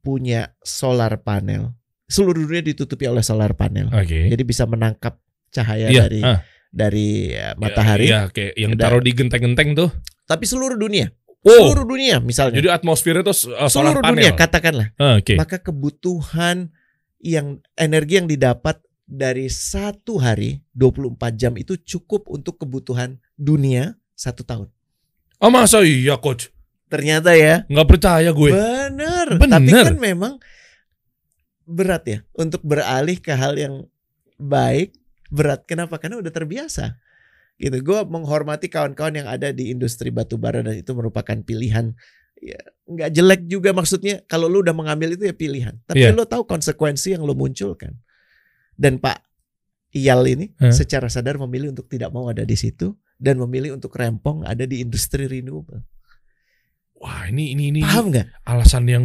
[0.00, 3.92] punya solar panel, seluruh dunia ditutupi oleh solar panel.
[3.92, 4.30] Oke.
[4.30, 6.40] Jadi bisa menangkap cahaya Iya, dari ah.
[6.70, 8.08] dari ya, matahari.
[8.08, 9.90] Iya, kayak yang taruh di genteng-genteng tuh.
[10.24, 14.12] Tapi seluruh dunia, Oh, seluruh dunia misalnya, jadi atmosfernya tuh uh, solar seluruh panel.
[14.14, 15.34] dunia katakanlah, Ah, Oke.
[15.34, 16.70] maka kebutuhan
[17.20, 18.80] yang energi yang didapat
[19.10, 24.68] dari satu hari 24 jam itu cukup untuk kebutuhan dunia satu tahun.
[25.40, 26.52] Oh, masa iya coach?
[26.90, 27.64] Ternyata ya.
[27.66, 28.50] Nggak percaya gue.
[28.52, 29.26] Bener.
[29.40, 29.50] Bener.
[29.56, 30.32] Tapi kan memang
[31.64, 33.86] berat ya untuk beralih ke hal yang
[34.36, 34.92] baik.
[35.30, 35.64] Berat.
[35.64, 35.96] Kenapa?
[35.96, 36.98] Karena udah terbiasa.
[37.56, 37.76] Gitu.
[37.80, 41.94] Gue menghormati kawan-kawan yang ada di industri batu bara dan itu merupakan pilihan.
[42.40, 42.56] Ya,
[42.88, 44.24] nggak jelek juga maksudnya.
[44.24, 45.76] Kalau lu udah mengambil itu ya pilihan.
[45.84, 46.16] Tapi Iya.
[46.16, 48.00] lu tahu konsekuensi yang lu munculkan.
[48.72, 49.20] Dan Pak
[49.92, 50.72] Iyal ini Hah?
[50.72, 54.80] secara sadar memilih untuk tidak mau ada di situ dan memilih untuk rempong ada di
[54.80, 55.84] industri renewable.
[56.96, 58.26] Wah, ini ini ini Paham nggak?
[58.44, 59.04] alasan yang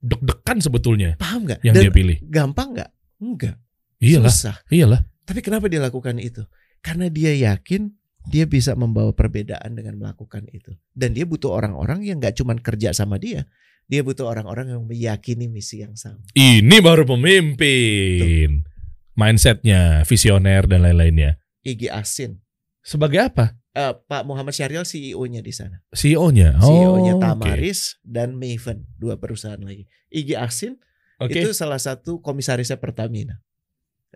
[0.00, 1.60] deg-degan sebetulnya Paham nggak?
[1.64, 2.16] yang Dan dia pilih.
[2.24, 2.90] gampang nggak?
[3.16, 3.56] Enggak.
[3.96, 4.56] Iyalah, Susah.
[4.68, 5.00] iyalah.
[5.24, 6.44] Tapi kenapa dia lakukan itu?
[6.80, 7.88] Karena dia yakin
[8.26, 10.74] dia bisa membawa perbedaan dengan melakukan itu.
[10.90, 13.46] Dan dia butuh orang-orang yang nggak cuman kerja sama dia.
[13.86, 16.18] Dia butuh orang-orang yang meyakini misi yang sama.
[16.34, 18.66] Ini baru pemimpin.
[19.14, 21.38] Mindsetnya, visioner dan lain-lainnya.
[21.62, 22.42] Igi Asin.
[22.82, 23.54] Sebagai apa?
[23.76, 25.84] Eh, Pak Muhammad Syarial CEO-nya di sana.
[25.94, 26.58] CEO-nya.
[26.58, 27.24] CEO-nya Oh, oke.
[27.24, 29.86] Tamaris dan Maven, dua perusahaan lagi.
[30.08, 30.80] Igi Asin
[31.20, 31.36] Oke.
[31.36, 33.40] itu salah satu komisarisnya Pertamina.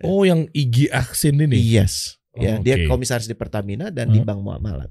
[0.01, 1.61] Oh, yang Igi Aksin ini.
[1.61, 2.20] Yes.
[2.39, 4.29] Ya, Oh, dia komisaris di Pertamina dan di Hmm.
[4.29, 4.91] Bank Muamalat.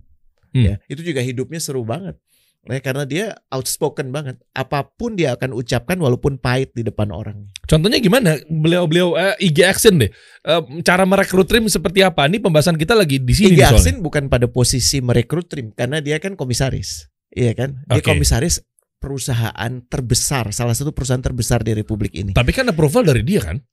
[0.52, 0.66] Hmm.
[0.66, 2.20] Ya, itu juga hidupnya seru banget.
[2.68, 4.36] Nah, karena dia outspoken banget.
[4.52, 7.48] Apa pun dia akan ucapkan walaupun pahit di depan orang.
[7.64, 8.36] Contohnya gimana?
[8.52, 10.12] Beliau-beliau eh, IG Action deh.
[10.44, 12.28] Eh, cara merekrut tim seperti apa?
[12.28, 13.80] Ini pembahasan kita lagi di sini soalnya.
[13.80, 17.08] Aksin bukan pada posisi merekrut tim karena dia kan komisaris.
[17.32, 17.80] Iya kan?
[17.88, 18.12] Dia Oke.
[18.12, 18.60] komisaris
[19.00, 22.36] perusahaan terbesar, salah satu perusahaan terbesar di republik ini.
[22.36, 23.64] Tapi kan approval dari dia kan?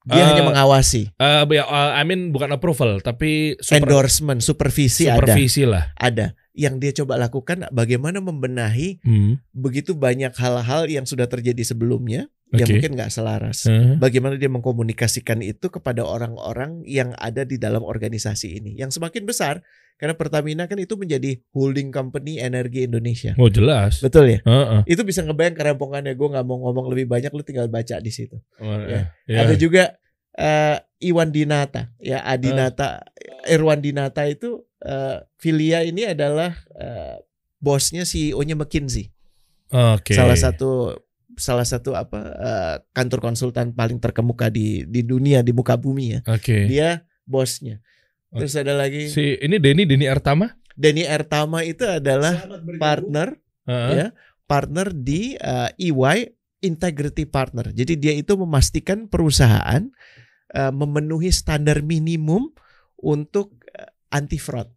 [0.00, 5.04] Dia Eh, hanya mengawasi, Eh, ya, eh, I mean bukan approval, tapi super- endorsement, supervisi,
[5.04, 5.20] ada.
[5.20, 5.92] supervisi lah.
[5.92, 6.32] Ada.
[6.56, 9.44] Yang dia coba lakukan bagaimana membenahi Hmm.
[9.52, 12.80] begitu banyak hal-hal yang sudah terjadi sebelumnya yang Oke.
[12.80, 13.68] mungkin nggak selaras.
[13.68, 19.22] Eh, Bagaimana dia mengkomunikasikan itu kepada orang-orang yang ada di dalam organisasi ini, yang semakin
[19.22, 19.60] besar
[20.00, 23.36] karena Pertamina kan itu menjadi holding company energi Indonesia.
[23.36, 24.00] Oh jelas.
[24.00, 24.38] Betul ya?
[24.48, 24.80] Heeh.
[24.88, 26.16] Itu bisa ngebayang kerempongannya.
[26.16, 28.40] Gue nggak mau ngomong lebih banyak, lu tinggal baca di situ.
[28.56, 29.12] Oh, Ya.
[29.28, 29.44] ya.
[29.44, 30.00] Ada juga
[30.40, 33.04] eh, Iwan Dinata, ya Adinata,
[33.44, 37.20] Irwan Dinata itu eh, Filia ini adalah eh,
[37.60, 39.12] bosnya CEO-nya McKinsey.
[39.68, 40.16] Oke.
[40.16, 40.96] Salah satu
[41.36, 46.20] salah satu apa eh, kantor konsultan paling terkemuka di di dunia di muka bumi ya.
[46.24, 46.72] Oke.
[46.72, 47.84] Dia bosnya.
[48.30, 50.54] Terus ada lagi Si ini Denny Denny Artama.
[50.78, 52.46] Denny Ertama itu adalah
[52.78, 53.90] partner Heeh.
[53.92, 54.06] ya,
[54.46, 56.30] partner di eh, EY
[56.64, 57.74] Integrity Partner.
[57.74, 59.82] Jadi dia itu memastikan perusahaan
[60.54, 62.54] eh, memenuhi standar minimum
[63.00, 63.60] untuk
[64.10, 64.68] anti fraud.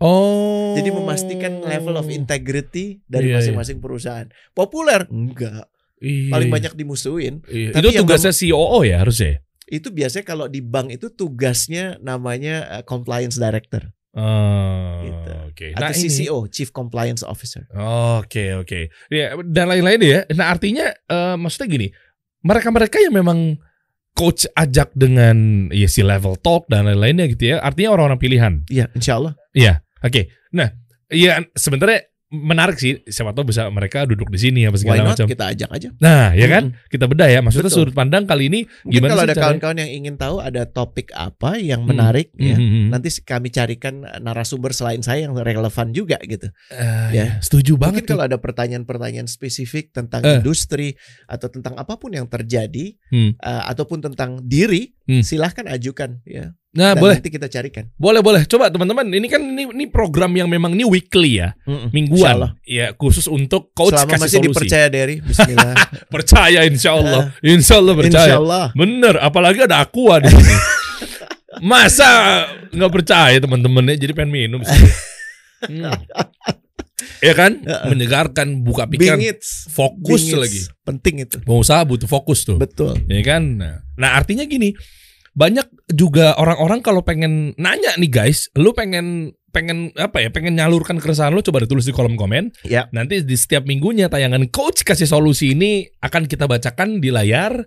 [0.00, 0.72] Oh.
[0.80, 4.32] Jadi memastikan level of integrity dari Iya, masing-masing perusahaan.
[4.56, 5.04] Populer?
[5.12, 5.68] Enggak.
[6.00, 6.32] Iya.
[6.32, 7.44] Paling banyak dimusuhin.
[7.44, 7.76] Iya.
[7.76, 9.44] Tapi Itu tugasnya COO ya harusnya.
[9.70, 15.30] Itu biasanya kalau di bank itu tugasnya namanya eh, compliance director Oh, Gitu.
[15.46, 15.66] Oke.
[15.70, 17.70] atau Nah, ini- CCO, Chief Compliance Officer.
[18.18, 18.90] Oke oke.
[19.06, 20.18] Ya dan lain-lain ya.
[20.34, 21.86] Nah artinya eh, maksudnya gini,
[22.42, 23.62] mereka-mereka yang memang
[24.10, 27.62] coach ajak dengan ya si level talk dan lain-lainnya gitu ya.
[27.62, 28.52] Artinya orang-orang pilihan.
[28.66, 29.38] Iya, insya Allah.
[30.02, 30.32] Oke.
[30.50, 30.74] Nah,
[31.06, 33.02] ya sebenarnya menarik sih.
[33.02, 35.10] Siapa tahu bisa mereka duduk di sini apa Why segala not?
[35.14, 35.26] macam.
[35.26, 35.88] Kita ajak aja.
[35.98, 36.64] Nah, ya kan?
[36.86, 37.42] Kita bedah ya.
[37.42, 37.90] Maksudnya Betul.
[37.90, 41.10] sudut pandang kali ini Mungkin gimana kalau sih ada kawan-kawan yang ingin tahu ada topik
[41.10, 41.90] apa yang Hmm.
[41.90, 42.86] menarik ya, Mhm, mhm.
[42.88, 46.46] nanti kami carikan narasumber selain saya yang relevan juga gitu.
[46.70, 47.26] Eh, ya.
[47.40, 48.02] Setuju Mungkin banget.
[48.04, 48.14] tuh.
[48.14, 50.38] kalau ada pertanyaan-pertanyaan spesifik tentang Eh.
[50.38, 50.94] industri
[51.26, 53.34] atau tentang apa pun yang terjadi Hmm.
[53.34, 55.22] eh, ataupun tentang diri, Hmm.
[55.26, 56.54] silahkan ajukan ya.
[56.70, 57.18] Nah, Dan boleh.
[57.18, 57.90] nanti kita carikan.
[57.98, 58.46] Boleh, boleh.
[58.46, 61.58] Coba teman-teman, ini kan ini, ini program yang memang ini weekly ya.
[61.66, 61.90] Mm-mm.
[61.90, 62.50] Insya mingguan Allah.
[62.62, 65.74] ya khusus untuk coach Selama kasih masih solusi dipercaya dari Bismillah.
[66.14, 68.66] percaya insya Allah insya Allah percaya Insya Allah.
[68.72, 70.54] bener apalagi ada aqua di sini
[71.60, 72.06] masa
[72.70, 74.78] nggak percaya teman-temannya jadi pengen minum sih
[75.60, 75.92] Hmm.
[77.20, 79.68] Ya kan menyegarkan buka pikiran Bingits.
[79.68, 80.40] fokus Bingits.
[80.40, 81.36] lagi Penting itu.
[81.40, 82.98] pengusaha butuh fokus tuh Betul.
[83.06, 84.72] ya kan nah, nah artinya gini
[85.30, 90.98] banyak juga orang-orang kalau pengen nanya nih guys lu pengen pengen apa ya pengen nyalurkan
[90.98, 92.86] keresahan lu coba ditulis di kolom komen Ya.
[92.90, 97.66] Nanti di setiap minggunya tayangan coach kasih solusi ini akan kita bacakan di layar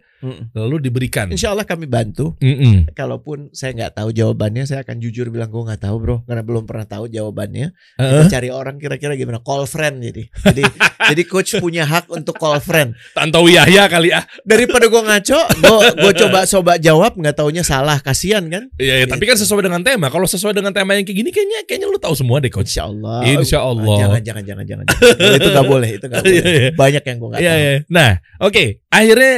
[0.54, 1.28] Lalu diberikan.
[1.30, 2.34] Insya Allah kami bantu.
[2.40, 2.90] Mm-mm.
[2.92, 6.64] Kalaupun saya nggak tahu jawabannya, saya akan jujur bilang gue nggak tahu bro, karena belum
[6.64, 7.76] pernah tahu jawabannya.
[8.00, 8.12] Heeh.
[8.24, 9.40] Kita cari orang kira-kira gimana?
[9.40, 10.24] Call friend jadi.
[10.44, 10.64] Jadi
[11.14, 12.96] jadi coach punya hak untuk call friend.
[13.12, 14.24] Tantowi Yahya kali ah.
[14.42, 18.72] Daripada gue ngaco, gue gue coba coba jawab nggak taunya salah, kasihan kan?
[18.80, 20.08] Iya, ya, tapi kan sesuai dengan tema.
[20.08, 22.72] Kalau sesuai dengan tema yang kayak gini kayaknya kayaknya lu tahu semua deh coach.
[22.72, 23.20] Insya Allah.
[23.28, 23.98] Insya Allah.
[24.00, 24.86] Jangan jangan jangan jangan.
[24.88, 25.36] jangan.
[25.38, 26.54] itu nggak boleh, itu nggak Iya, boleh.
[26.56, 26.70] iya.
[26.74, 27.62] Banyak yang gue nggak Iya, tahu.
[27.62, 27.74] iya.
[27.90, 28.64] Nah, oke.
[28.90, 29.34] Akhirnya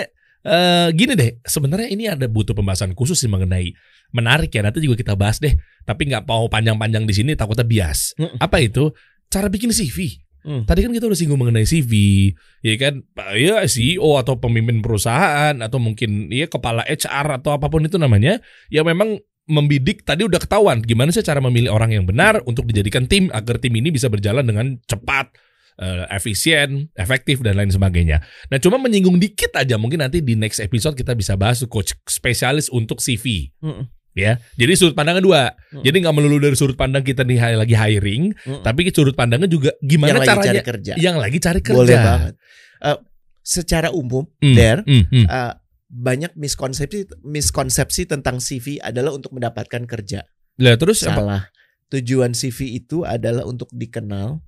[0.45, 1.41] eh, gini deh.
[1.41, 3.73] Sebenarnya ini ada butuh pembahasan khusus sih mengenai
[4.13, 4.61] menarik ya.
[4.61, 5.57] Nanti juga kita bahas deh.
[5.83, 8.13] Tapi nggak mau panjang-panjang di sini takutnya bias.
[8.15, 8.37] Mm-mm.
[8.37, 8.93] Apa itu?
[9.27, 10.21] Cara bikin CV.
[10.45, 10.61] Hmm.
[10.61, 12.29] Tadi kan kita udah singgung mengenai CV,
[12.61, 13.01] ya kan,
[13.33, 18.37] ya CEO atau pemimpin perusahaan atau mungkin ya kepala HR atau apa pun itu namanya,
[18.69, 19.17] ya memang
[19.49, 23.57] membidik tadi udah ketahuan gimana sih cara memilih orang yang benar untuk dijadikan tim agar
[23.57, 25.33] tim ini bisa berjalan dengan cepat,
[25.79, 28.23] eh, efisien, efektif dan lain sebagainya.
[28.51, 32.71] Nah, cuma menyinggung dikit aja mungkin nanti di next episode kita bisa bahas coach spesialis
[32.71, 33.51] untuk CV.
[33.59, 33.87] Mm-mm.
[34.15, 35.43] Ya, jadi sudut pandangnya dua.
[35.75, 35.83] Mm.
[35.83, 38.63] Jadi nggak melulu dari sudut pandang kita nih lagi hiring, Mm-mm.
[38.63, 40.93] tapi sudut pandangnya juga gimana yang lagi caranya cari kerja.
[40.95, 41.75] yang lagi cari kerja.
[41.75, 42.33] Boleh banget.
[42.79, 42.99] Eh,
[43.43, 45.25] secara umum, Hmm, Der, hmm, hmm.
[45.27, 45.53] eh,
[45.91, 50.23] banyak miskonsepsi miskonsepsi tentang CV adalah untuk mendapatkan kerja.
[50.63, 51.19] Lah terus apa?
[51.19, 51.43] Salah.
[51.91, 54.41] Tujuan CV itu adalah untuk dikenal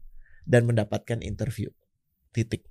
[0.47, 1.67] dan mendapatkan interview.
[2.31, 2.63] Titik.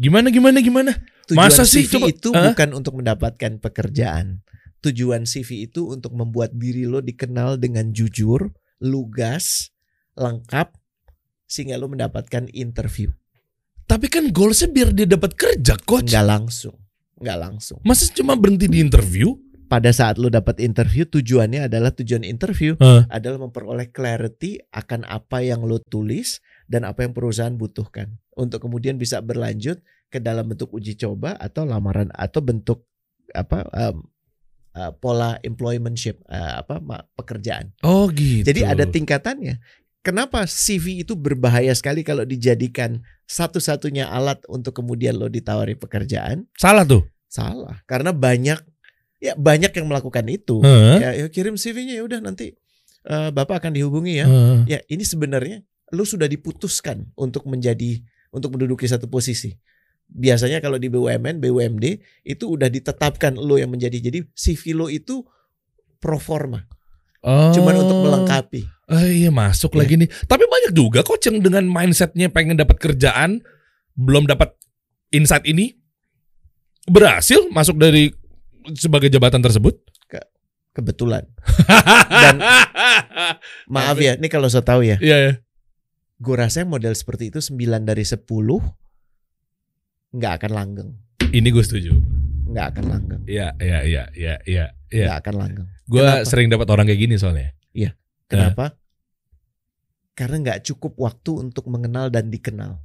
[0.00, 0.92] Gimana gimana gimana?
[1.28, 1.84] Tujuan Masa sih?
[1.84, 2.44] CV Coba- itu Hah?
[2.50, 4.40] bukan untuk mendapatkan pekerjaan.
[4.82, 8.50] Tujuan CV itu untuk membuat diri lo dikenal dengan jujur,
[8.82, 9.70] lugas,
[10.18, 10.74] lengkap
[11.46, 13.12] sehingga lo mendapatkan interview.
[13.86, 16.08] Tapi kan goalsnya biar dia dapat kerja, coach.
[16.10, 16.76] Nggak langsung,
[17.20, 17.78] nggak langsung.
[17.84, 19.36] Masa cuma berhenti di interview?
[19.68, 23.08] Pada saat lo dapat interview, tujuannya adalah tujuan interview Hah.
[23.08, 28.96] adalah memperoleh clarity akan apa yang lo tulis dan apa yang perusahaan butuhkan untuk kemudian
[28.96, 32.88] bisa berlanjut ke dalam bentuk uji coba atau lamaran atau bentuk
[33.36, 34.00] apa em,
[34.72, 37.76] eh, pola employmentship eh, apa ma- pekerjaan.
[37.84, 38.48] Oh gitu.
[38.48, 39.60] Jadi ada tingkatannya.
[40.02, 46.48] Kenapa CV itu berbahaya sekali kalau dijadikan satu-satunya alat untuk kemudian lo ditawari pekerjaan?
[46.56, 47.04] salah tuh.
[47.32, 48.60] Salah, karena banyak
[49.22, 50.60] ya banyak yang melakukan itu.
[50.60, 51.00] Hah?
[51.00, 52.52] Ya, ya kirim CV-nya ya udah nanti
[53.08, 54.26] eh, Bapak akan dihubungi ya.
[54.28, 54.68] Hah.
[54.68, 58.00] Ya, ini sebenarnya lu sudah diputuskan untuk menjadi
[58.32, 59.52] untuk menduduki satu posisi.
[60.08, 61.84] Biasanya kalau di BUMN, BUMD
[62.24, 63.96] itu udah ditetapkan lo yang menjadi.
[64.00, 65.24] Jadi CV lo itu
[66.00, 66.64] pro forma,
[67.22, 67.54] Oh.
[67.54, 68.66] cuman untuk melengkapi.
[68.90, 69.78] Oh iya masuk Iya.
[69.84, 70.10] lagi nih.
[70.26, 73.40] Tapi banyak juga coach yang dengan mindsetnya pengen dapat kerjaan,
[73.94, 74.52] belum dapat
[75.14, 75.78] insight ini,
[76.90, 78.10] berhasil masuk dari
[78.74, 79.78] sebagai jabatan tersebut.
[80.72, 81.28] Kebetulan.
[82.24, 82.40] Dan
[83.68, 85.32] maaf ya, ini kalau saya tahu ya, Iya ya.
[86.22, 88.22] Gue rasa yang model seperti itu 9 dari 10
[90.12, 90.90] nggak akan langgeng,
[91.34, 91.92] Ini gue setuju.
[92.46, 94.66] nggak akan langgeng, Iya iya iya iya iya.
[94.92, 95.04] Iya.
[95.08, 95.68] nggak akan langgeng.
[95.90, 97.50] Gue sering dapat orang kayak gini soalnya.
[98.32, 98.80] Kenapa?
[100.16, 102.80] Karena nggak cukup waktu untuk mengenal dan dikenal.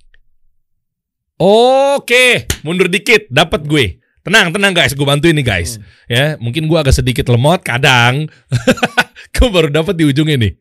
[1.39, 4.03] Oke, mundur dikit, dapat gue.
[4.27, 5.79] Tenang, tenang guys, gue bantuin nih guys.
[5.79, 6.11] Hmm.
[6.11, 8.27] Ya, mungkin gue agak sedikit lemot kadang.
[9.39, 10.53] gue baru dapat di ujungnya nih.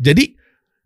[0.00, 0.24] Jadi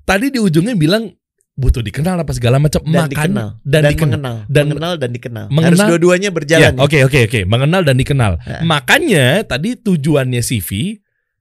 [0.03, 1.15] tadi di ujungnya bilang
[1.55, 3.49] butuh dikenal apa segala macam Dan makan dikenal.
[3.63, 4.11] dan, Dan, dikenal.
[4.11, 5.45] mengenal, Dan- mengenal dan dikenal.
[5.49, 6.73] Mengenal- Harus dua-duanya Ya, berjalan.
[6.75, 6.83] ya.
[6.83, 8.33] oke oke oke, mengenal dan dikenal.
[8.43, 8.59] Ya.
[8.61, 10.99] Makanya tadi tujuannya CV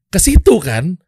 [0.08, 1.02] ke situ kan.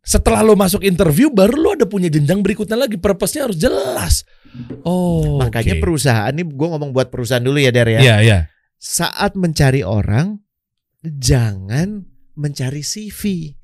[0.00, 2.94] Setelah lo masuk interview baru lo ada punya jenjang berikutnya lagi.
[2.94, 4.22] Purpose-nya harus jelas.
[4.84, 5.82] Oh, Makanya oke.
[5.82, 7.98] perusahaan ini gue ngomong buat perusahaan dulu ya Der ya.
[7.98, 8.38] Iya, iya.
[8.76, 10.44] Saat mencari orang
[11.02, 13.54] jangan mencari CV.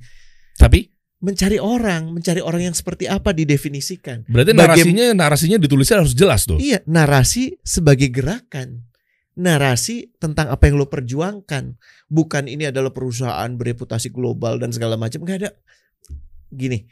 [0.57, 0.89] Tapi
[1.21, 4.25] Mencari orang, mencari orang yang seperti apa didefinisikan.
[4.25, 6.57] berarti narasinya narasinya ditulisnya harus jelas tuh.
[6.57, 8.89] Iya, narasi sebagai gerakan.
[9.37, 11.77] Narasi tentang apa yang lo perjuangkan.
[12.09, 15.21] Bukan ini adalah perusahaan bereputasi global dan segala macam.
[15.29, 15.51] Gak ada.
[16.49, 16.89] Gini,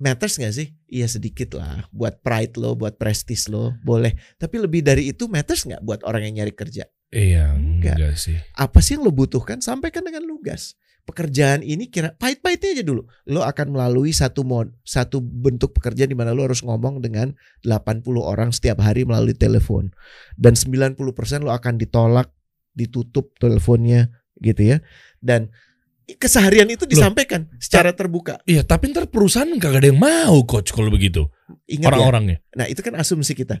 [0.00, 0.72] matters gak sih?
[0.88, 1.86] Iya sedikit lah.
[1.94, 4.16] Buat pride lo, buat prestis lo, boleh.
[4.40, 6.88] Tapi lebih dari itu matters gak buat orang yang nyari kerja?
[7.12, 7.96] Iya, Enggak.
[8.00, 8.40] enggak sih.
[8.56, 9.60] Apa sih yang lo butuhkan?
[9.60, 10.74] Sampaikan dengan lugas.
[11.02, 13.02] Pekerjaan ini kira pahit-pahitnya aja dulu.
[13.26, 17.34] Lo akan melalui satu mod, satu bentuk pekerjaan di mana lo harus ngomong dengan
[17.66, 19.90] 80 orang setiap hari melalui telepon.
[20.38, 20.94] Dan 90%
[21.42, 22.30] lo akan ditolak,
[22.78, 24.78] ditutup teleponnya gitu ya.
[25.18, 25.50] Dan
[26.06, 28.38] keseharian itu disampaikan secara terbuka.
[28.46, 31.26] Iya, tapi ntar perusahaan kagak ada yang mau coach kalau begitu.
[31.66, 32.36] Ingat ya, Orang-orangnya.
[32.54, 33.58] nah itu kan asumsi kita.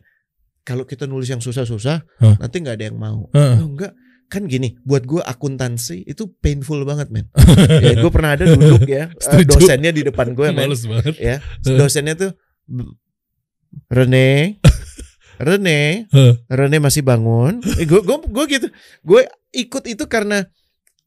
[0.62, 2.36] Kalau kita nulis yang susah-susah, Hah?
[2.38, 3.26] nanti nggak ada yang mau.
[3.34, 3.58] Heeh.
[3.58, 3.92] Oh, enggak,
[4.32, 7.28] kan gini, buat gue akuntansi itu painful banget men.
[7.84, 9.60] ya, gue pernah ada duduk ya, eh, Setuju.
[9.60, 10.72] dosennya di depan gue men.
[10.72, 11.14] Males banget.
[11.20, 11.36] Ya,
[11.76, 12.32] dosennya tuh
[12.64, 12.96] "B-
[13.92, 14.56] Rene,
[15.36, 16.08] Rene.
[16.48, 17.60] Rene masih bangun.
[17.76, 18.66] Eh, gue gue gue gitu,
[19.04, 19.20] gue
[19.52, 20.48] ikut itu karena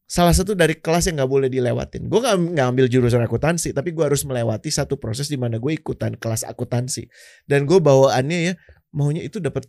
[0.06, 2.06] salah satu dari kelas yang nggak boleh dilewatin.
[2.06, 5.74] Gue nggak nggak ambil jurusan akuntansi, tapi gue harus melewati satu proses di mana gue
[5.74, 7.10] ikutan kelas akuntansi.
[7.50, 8.54] Dan gue bawaannya ya
[8.94, 9.66] maunya itu dapat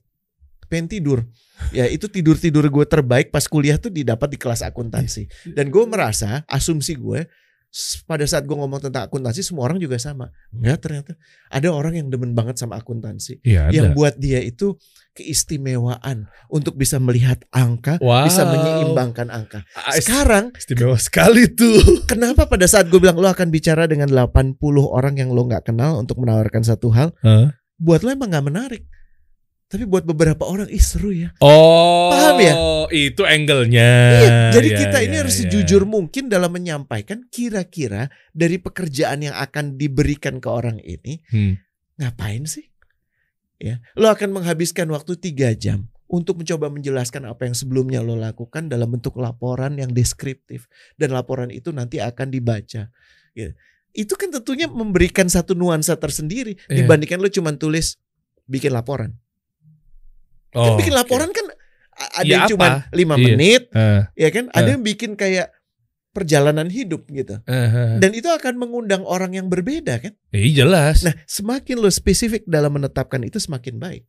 [0.66, 1.18] pengen tidur.
[1.72, 5.26] Ya itu tidur tidur gue terbaik pas kuliah tuh didapat di kelas akuntansi.
[5.50, 7.24] Dan gue merasa asumsi gue
[8.08, 10.32] pada saat gue ngomong tentang akuntansi semua orang juga sama.
[10.48, 11.12] Enggak ternyata
[11.48, 13.40] ada orang yang demen banget sama akuntansi.
[13.44, 14.76] Iya, Yang buat dia itu
[15.16, 18.24] keistimewaan untuk bisa melihat angka, Wow.
[18.28, 19.60] bisa menyeimbangkan angka.
[19.72, 21.76] Ah, Sekarang istimewa sekali tuh.
[22.10, 24.56] kenapa pada saat gue bilang lo akan bicara dengan 80
[24.86, 27.52] orang yang lo nggak kenal untuk menawarkan satu hal, Hah?
[27.76, 28.84] buat lo emang nggak menarik.
[29.66, 31.34] Tapi buat beberapa orang ih seru ya.
[31.42, 32.54] Oh, Paham ya?
[32.86, 33.90] Itu angle-nya.
[34.22, 35.50] Iya, jadi Iya, kita ini iya, harus iya.
[35.50, 41.58] sejujur mungkin dalam menyampaikan kira-kira dari pekerjaan yang akan diberikan ke orang ini Hmm.
[41.98, 42.70] ngapain sih?
[43.56, 48.68] ya, lo akan menghabiskan waktu tiga jam untuk mencoba menjelaskan apa yang sebelumnya lo lakukan
[48.68, 52.92] dalam bentuk laporan yang deskriptif dan laporan itu nanti akan dibaca.
[53.34, 53.52] Gitu.
[53.90, 56.84] Itu kan tentunya memberikan satu nuansa tersendiri Iya.
[56.84, 57.96] dibandingkan lo cuma tulis
[58.46, 59.16] bikin laporan.
[60.56, 60.98] Kan Oh, bikin oke.
[60.98, 61.46] laporan kan
[61.92, 63.24] a- ada Ya, yang cuma lima Iya.
[63.26, 64.44] menit, Eh, ya kan?
[64.50, 65.52] Ada yang bikin kayak
[66.10, 67.40] perjalanan hidup gitu.
[67.42, 67.92] eh, eh.
[67.98, 70.16] Dan itu akan mengundang orang yang berbeda kan?
[70.30, 71.04] Eh, jelas.
[71.04, 74.04] Nah, semakin lo spesifik dalam menetapkan itu semakin baik.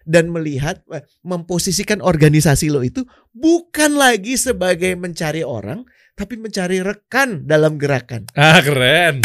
[0.00, 5.82] Dan melihat eh, memposisikan organisasi lo itu bukan lagi sebagai mencari orang,
[6.14, 8.30] tapi mencari rekan dalam gerakan.
[8.32, 9.18] ah keren.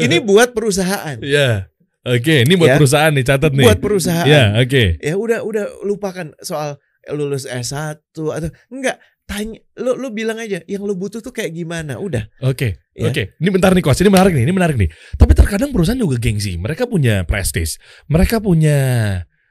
[0.00, 1.18] Ini buat perusahaan.
[1.20, 1.70] ya.
[2.04, 2.76] Oke, ini buat Ya.
[2.76, 3.64] perusahaan nih catat nih.
[3.64, 4.28] Buat perusahaan.
[4.28, 5.00] Ya, oke.
[5.00, 6.76] Ya udah udah lupakan soal
[7.08, 11.96] lulus S1 atau enggak tanya lu lu bilang aja yang lu butuh tuh kayak gimana
[11.96, 13.08] udah Oke, Ya.
[13.08, 13.32] oke.
[13.40, 14.88] Ini bentar nih coach, ini menarik nih, ini menarik nih.
[15.16, 16.60] Tapi terkadang perusahaan juga gengsi.
[16.60, 17.80] Mereka punya prestis.
[18.06, 18.76] Mereka punya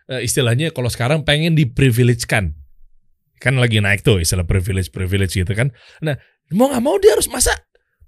[0.06, 2.54] eh, istilahnya kalau sekarang pengen di privilege kan.
[3.42, 5.74] Kan lagi naik tuh istilah privilege privilege gitu kan.
[6.06, 6.22] Nah,
[6.54, 7.58] mau nggak mau dia harus masa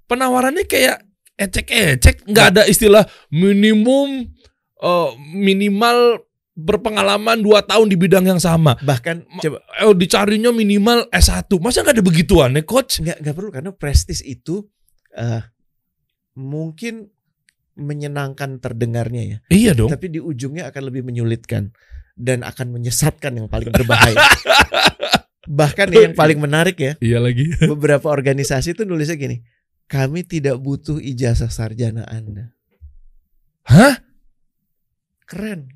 [0.06, 1.02] penawarannya kayak
[1.36, 4.32] ecek-ecek, nggak ada istilah minimum
[4.78, 6.20] eh, minimal
[6.52, 8.80] berpengalaman 2 tahun di bidang yang sama.
[8.80, 11.52] bahkan coba Eh, dicarinya minimal S1.
[11.56, 12.98] Masa nggak ada begituan ya coach?
[12.98, 14.64] nggak nggak perlu karena prestis itu
[15.12, 15.44] eh
[16.34, 17.08] mungkin
[17.74, 19.88] menyenangkan terdengarnya ya Iya dong.
[19.88, 21.72] tapi di ujungnya akan lebih menyulitkan
[22.14, 24.16] dan akan menyesatkan yang paling berbahaya
[25.46, 27.52] bahkan yang paling menarik ya Iya lagi.
[27.72, 29.44] beberapa organisasi itu nulisnya gini
[29.86, 32.56] kami tidak butuh ijazah sarjana anda
[33.64, 34.00] Hah?
[35.26, 35.68] Keren.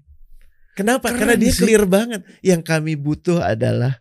[0.79, 1.11] Kenapa?
[1.11, 1.67] Keren Karena dia sih.
[1.67, 2.23] clear banget.
[2.41, 3.99] Yang kami butuh adalah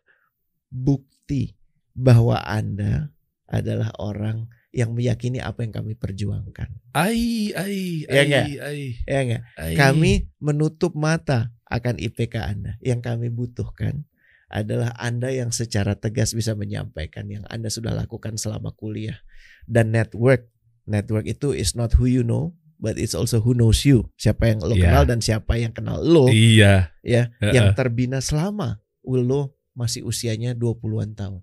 [0.69, 1.57] bukti
[1.91, 3.09] bahwa Anda
[3.49, 6.69] adalah orang yang meyakini apa yang kami perjuangkan.
[6.93, 9.41] Ai, ai, Ya ai, ai, Ya enggak?
[9.57, 9.73] ai.
[9.73, 12.77] Kami menutup mata akan IPK Anda.
[12.77, 14.05] Yang kami butuhkan
[14.45, 19.17] adalah Anda yang secara tegas bisa menyampaikan yang Anda sudah lakukan selama kuliah.
[19.65, 20.45] Dan network.
[20.85, 24.07] Network itu is not who you know, but it's also who knows you.
[24.15, 24.89] Siapa yang lo Ya.
[24.89, 26.31] kenal dan siapa yang kenal lo.
[26.31, 26.95] Iya.
[27.03, 27.53] ya Heeh.
[27.53, 31.41] yang terbina selama lo masih usianya 20-an tahun.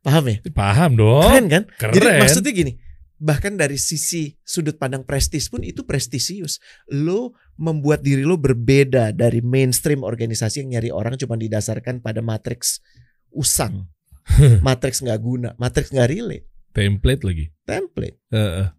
[0.00, 0.36] Paham ya?
[0.50, 1.22] Paham dong.
[1.22, 1.62] Keren kan?
[1.76, 1.92] Keren.
[1.92, 2.72] Jadi maksudnya gini,
[3.20, 6.56] bahkan dari sisi sudut pandang prestis pun itu prestisius.
[6.88, 12.80] Lo membuat diri lo berbeda dari mainstream organisasi yang nyari orang cuma didasarkan pada matriks
[13.28, 13.86] usang.
[14.66, 17.46] matriks nggak guna, matriks nggak relate, template lagi.
[17.66, 18.70] template Heeh.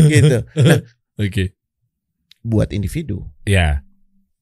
[0.00, 0.42] Gitu.
[0.56, 0.80] Nah,
[1.22, 1.54] Oke.
[2.40, 3.82] buat individu Ya.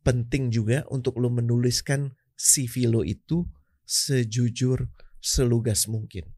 [0.03, 3.49] penting juga untuk lo menuliskan CV lo itu
[3.85, 6.29] sejujur selugas mungkin.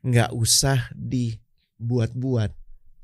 [0.00, 2.54] Nggak usah dibuat-buat,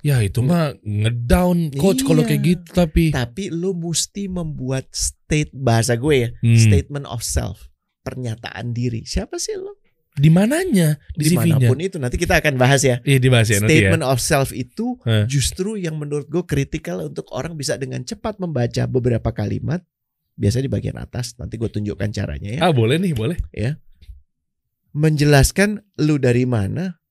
[0.05, 2.29] Ya itu mah ngedown coach kalau Iya.
[2.29, 6.61] kayak gitu tapi tapi lo mesti membuat state bahasa gue ya, Hmm.
[6.61, 7.73] statement of self,
[8.05, 9.09] pernyataan diri.
[9.09, 9.81] Siapa sih lo?
[10.15, 11.59] Di mananya di CV-nya?
[11.59, 13.03] Di mana pun itu nanti kita akan bahas ya.
[13.03, 13.91] Iya dibahas ya nanti ya.
[13.91, 15.27] Statement of self itu Heh.
[15.27, 19.83] justru yang menurut gue kritikal untuk orang bisa dengan cepat membaca beberapa kalimat.
[20.35, 22.61] Biasanya di bagian atas, nanti gue tunjukkan caranya ya.
[22.63, 23.39] Ah boleh nih boleh.
[24.95, 27.03] menjelaskan lu dari mana,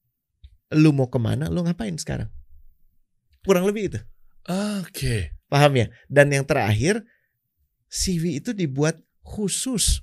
[0.71, 2.31] lu mau ke mana, lu ngapain sekarang.
[3.43, 3.99] Kurang lebih itu.
[4.79, 5.35] Oke.
[5.51, 5.87] Paham ya?
[6.07, 7.03] Dan yang terakhir,
[7.91, 9.99] CV itu dibuat khusus,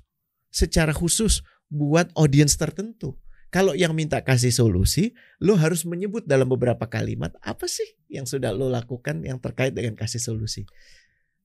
[0.53, 1.41] secara khusus
[1.71, 3.15] buat audiens tertentu.
[3.51, 5.11] Kalau yang minta kasih solusi,
[5.43, 9.95] lu harus menyebut dalam beberapa kalimat apa sih yang sudah lu lakukan yang terkait dengan
[9.95, 10.63] kasih solusi.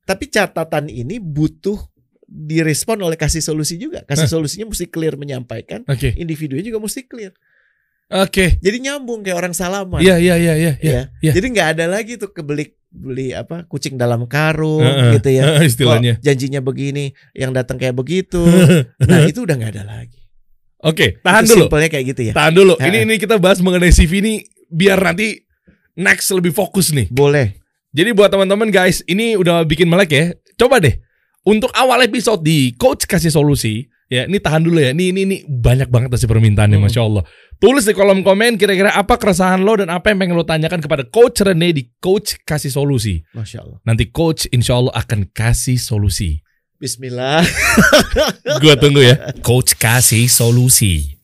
[0.06, 1.78] Tapi catatan ini butuh
[2.26, 4.06] direspon oleh kasih solusi juga.
[4.06, 6.14] Kasih solusinya mesti clear menyampaikan, Oke.
[6.14, 7.34] individunya juga mesti clear.
[8.06, 8.62] Oke.
[8.62, 9.98] Jadi nyambung kayak orang salaman.
[9.98, 10.92] Iya iya iya iya iya.
[10.94, 11.02] ya.
[11.18, 11.32] iya.
[11.34, 15.20] Jadi nggak ada lagi tuh kebeli beli apa kucing dalam karung Heeh.
[15.20, 15.43] gitu ya.
[15.45, 16.14] Heeh, istilahnya.
[16.18, 18.43] Kok janjinya begini, yang datang kayak begitu.
[19.11, 20.20] nah itu udah nggak ada lagi.
[20.84, 21.64] Oke, tahan Itu dulu.
[21.66, 22.32] Simpelnya kayak gitu ya.
[22.37, 22.74] Tahan dulu.
[22.78, 22.89] Heeh.
[22.89, 24.34] Ini ini kita bahas mengenai CV ini
[24.70, 25.41] biar nanti
[25.99, 27.09] next lebih fokus nih.
[27.09, 27.57] Boleh.
[27.97, 30.24] Jadi buat teman-teman guys, ini udah bikin melek ya.
[30.61, 31.01] Coba deh
[31.47, 34.24] untuk awal episode di coach kasih solusi ya.
[34.26, 34.90] Ini tahan dulu ya.
[34.92, 36.86] Ini ini, ini banyak banget sih permintaannya, Hmm.
[36.86, 37.24] masya Allah.
[37.57, 41.09] Tulis di kolom komen kira-kira apa keresahan lo dan apa yang pengen lo tanyakan kepada
[41.09, 43.24] coach Rene di coach kasih solusi.
[43.32, 43.78] Masya Allah.
[43.82, 46.44] Nanti coach insya Allah akan kasih solusi.
[46.76, 47.40] Bismillah.
[48.61, 49.32] Gua tunggu ya.
[49.48, 51.15] Coach kasih solusi.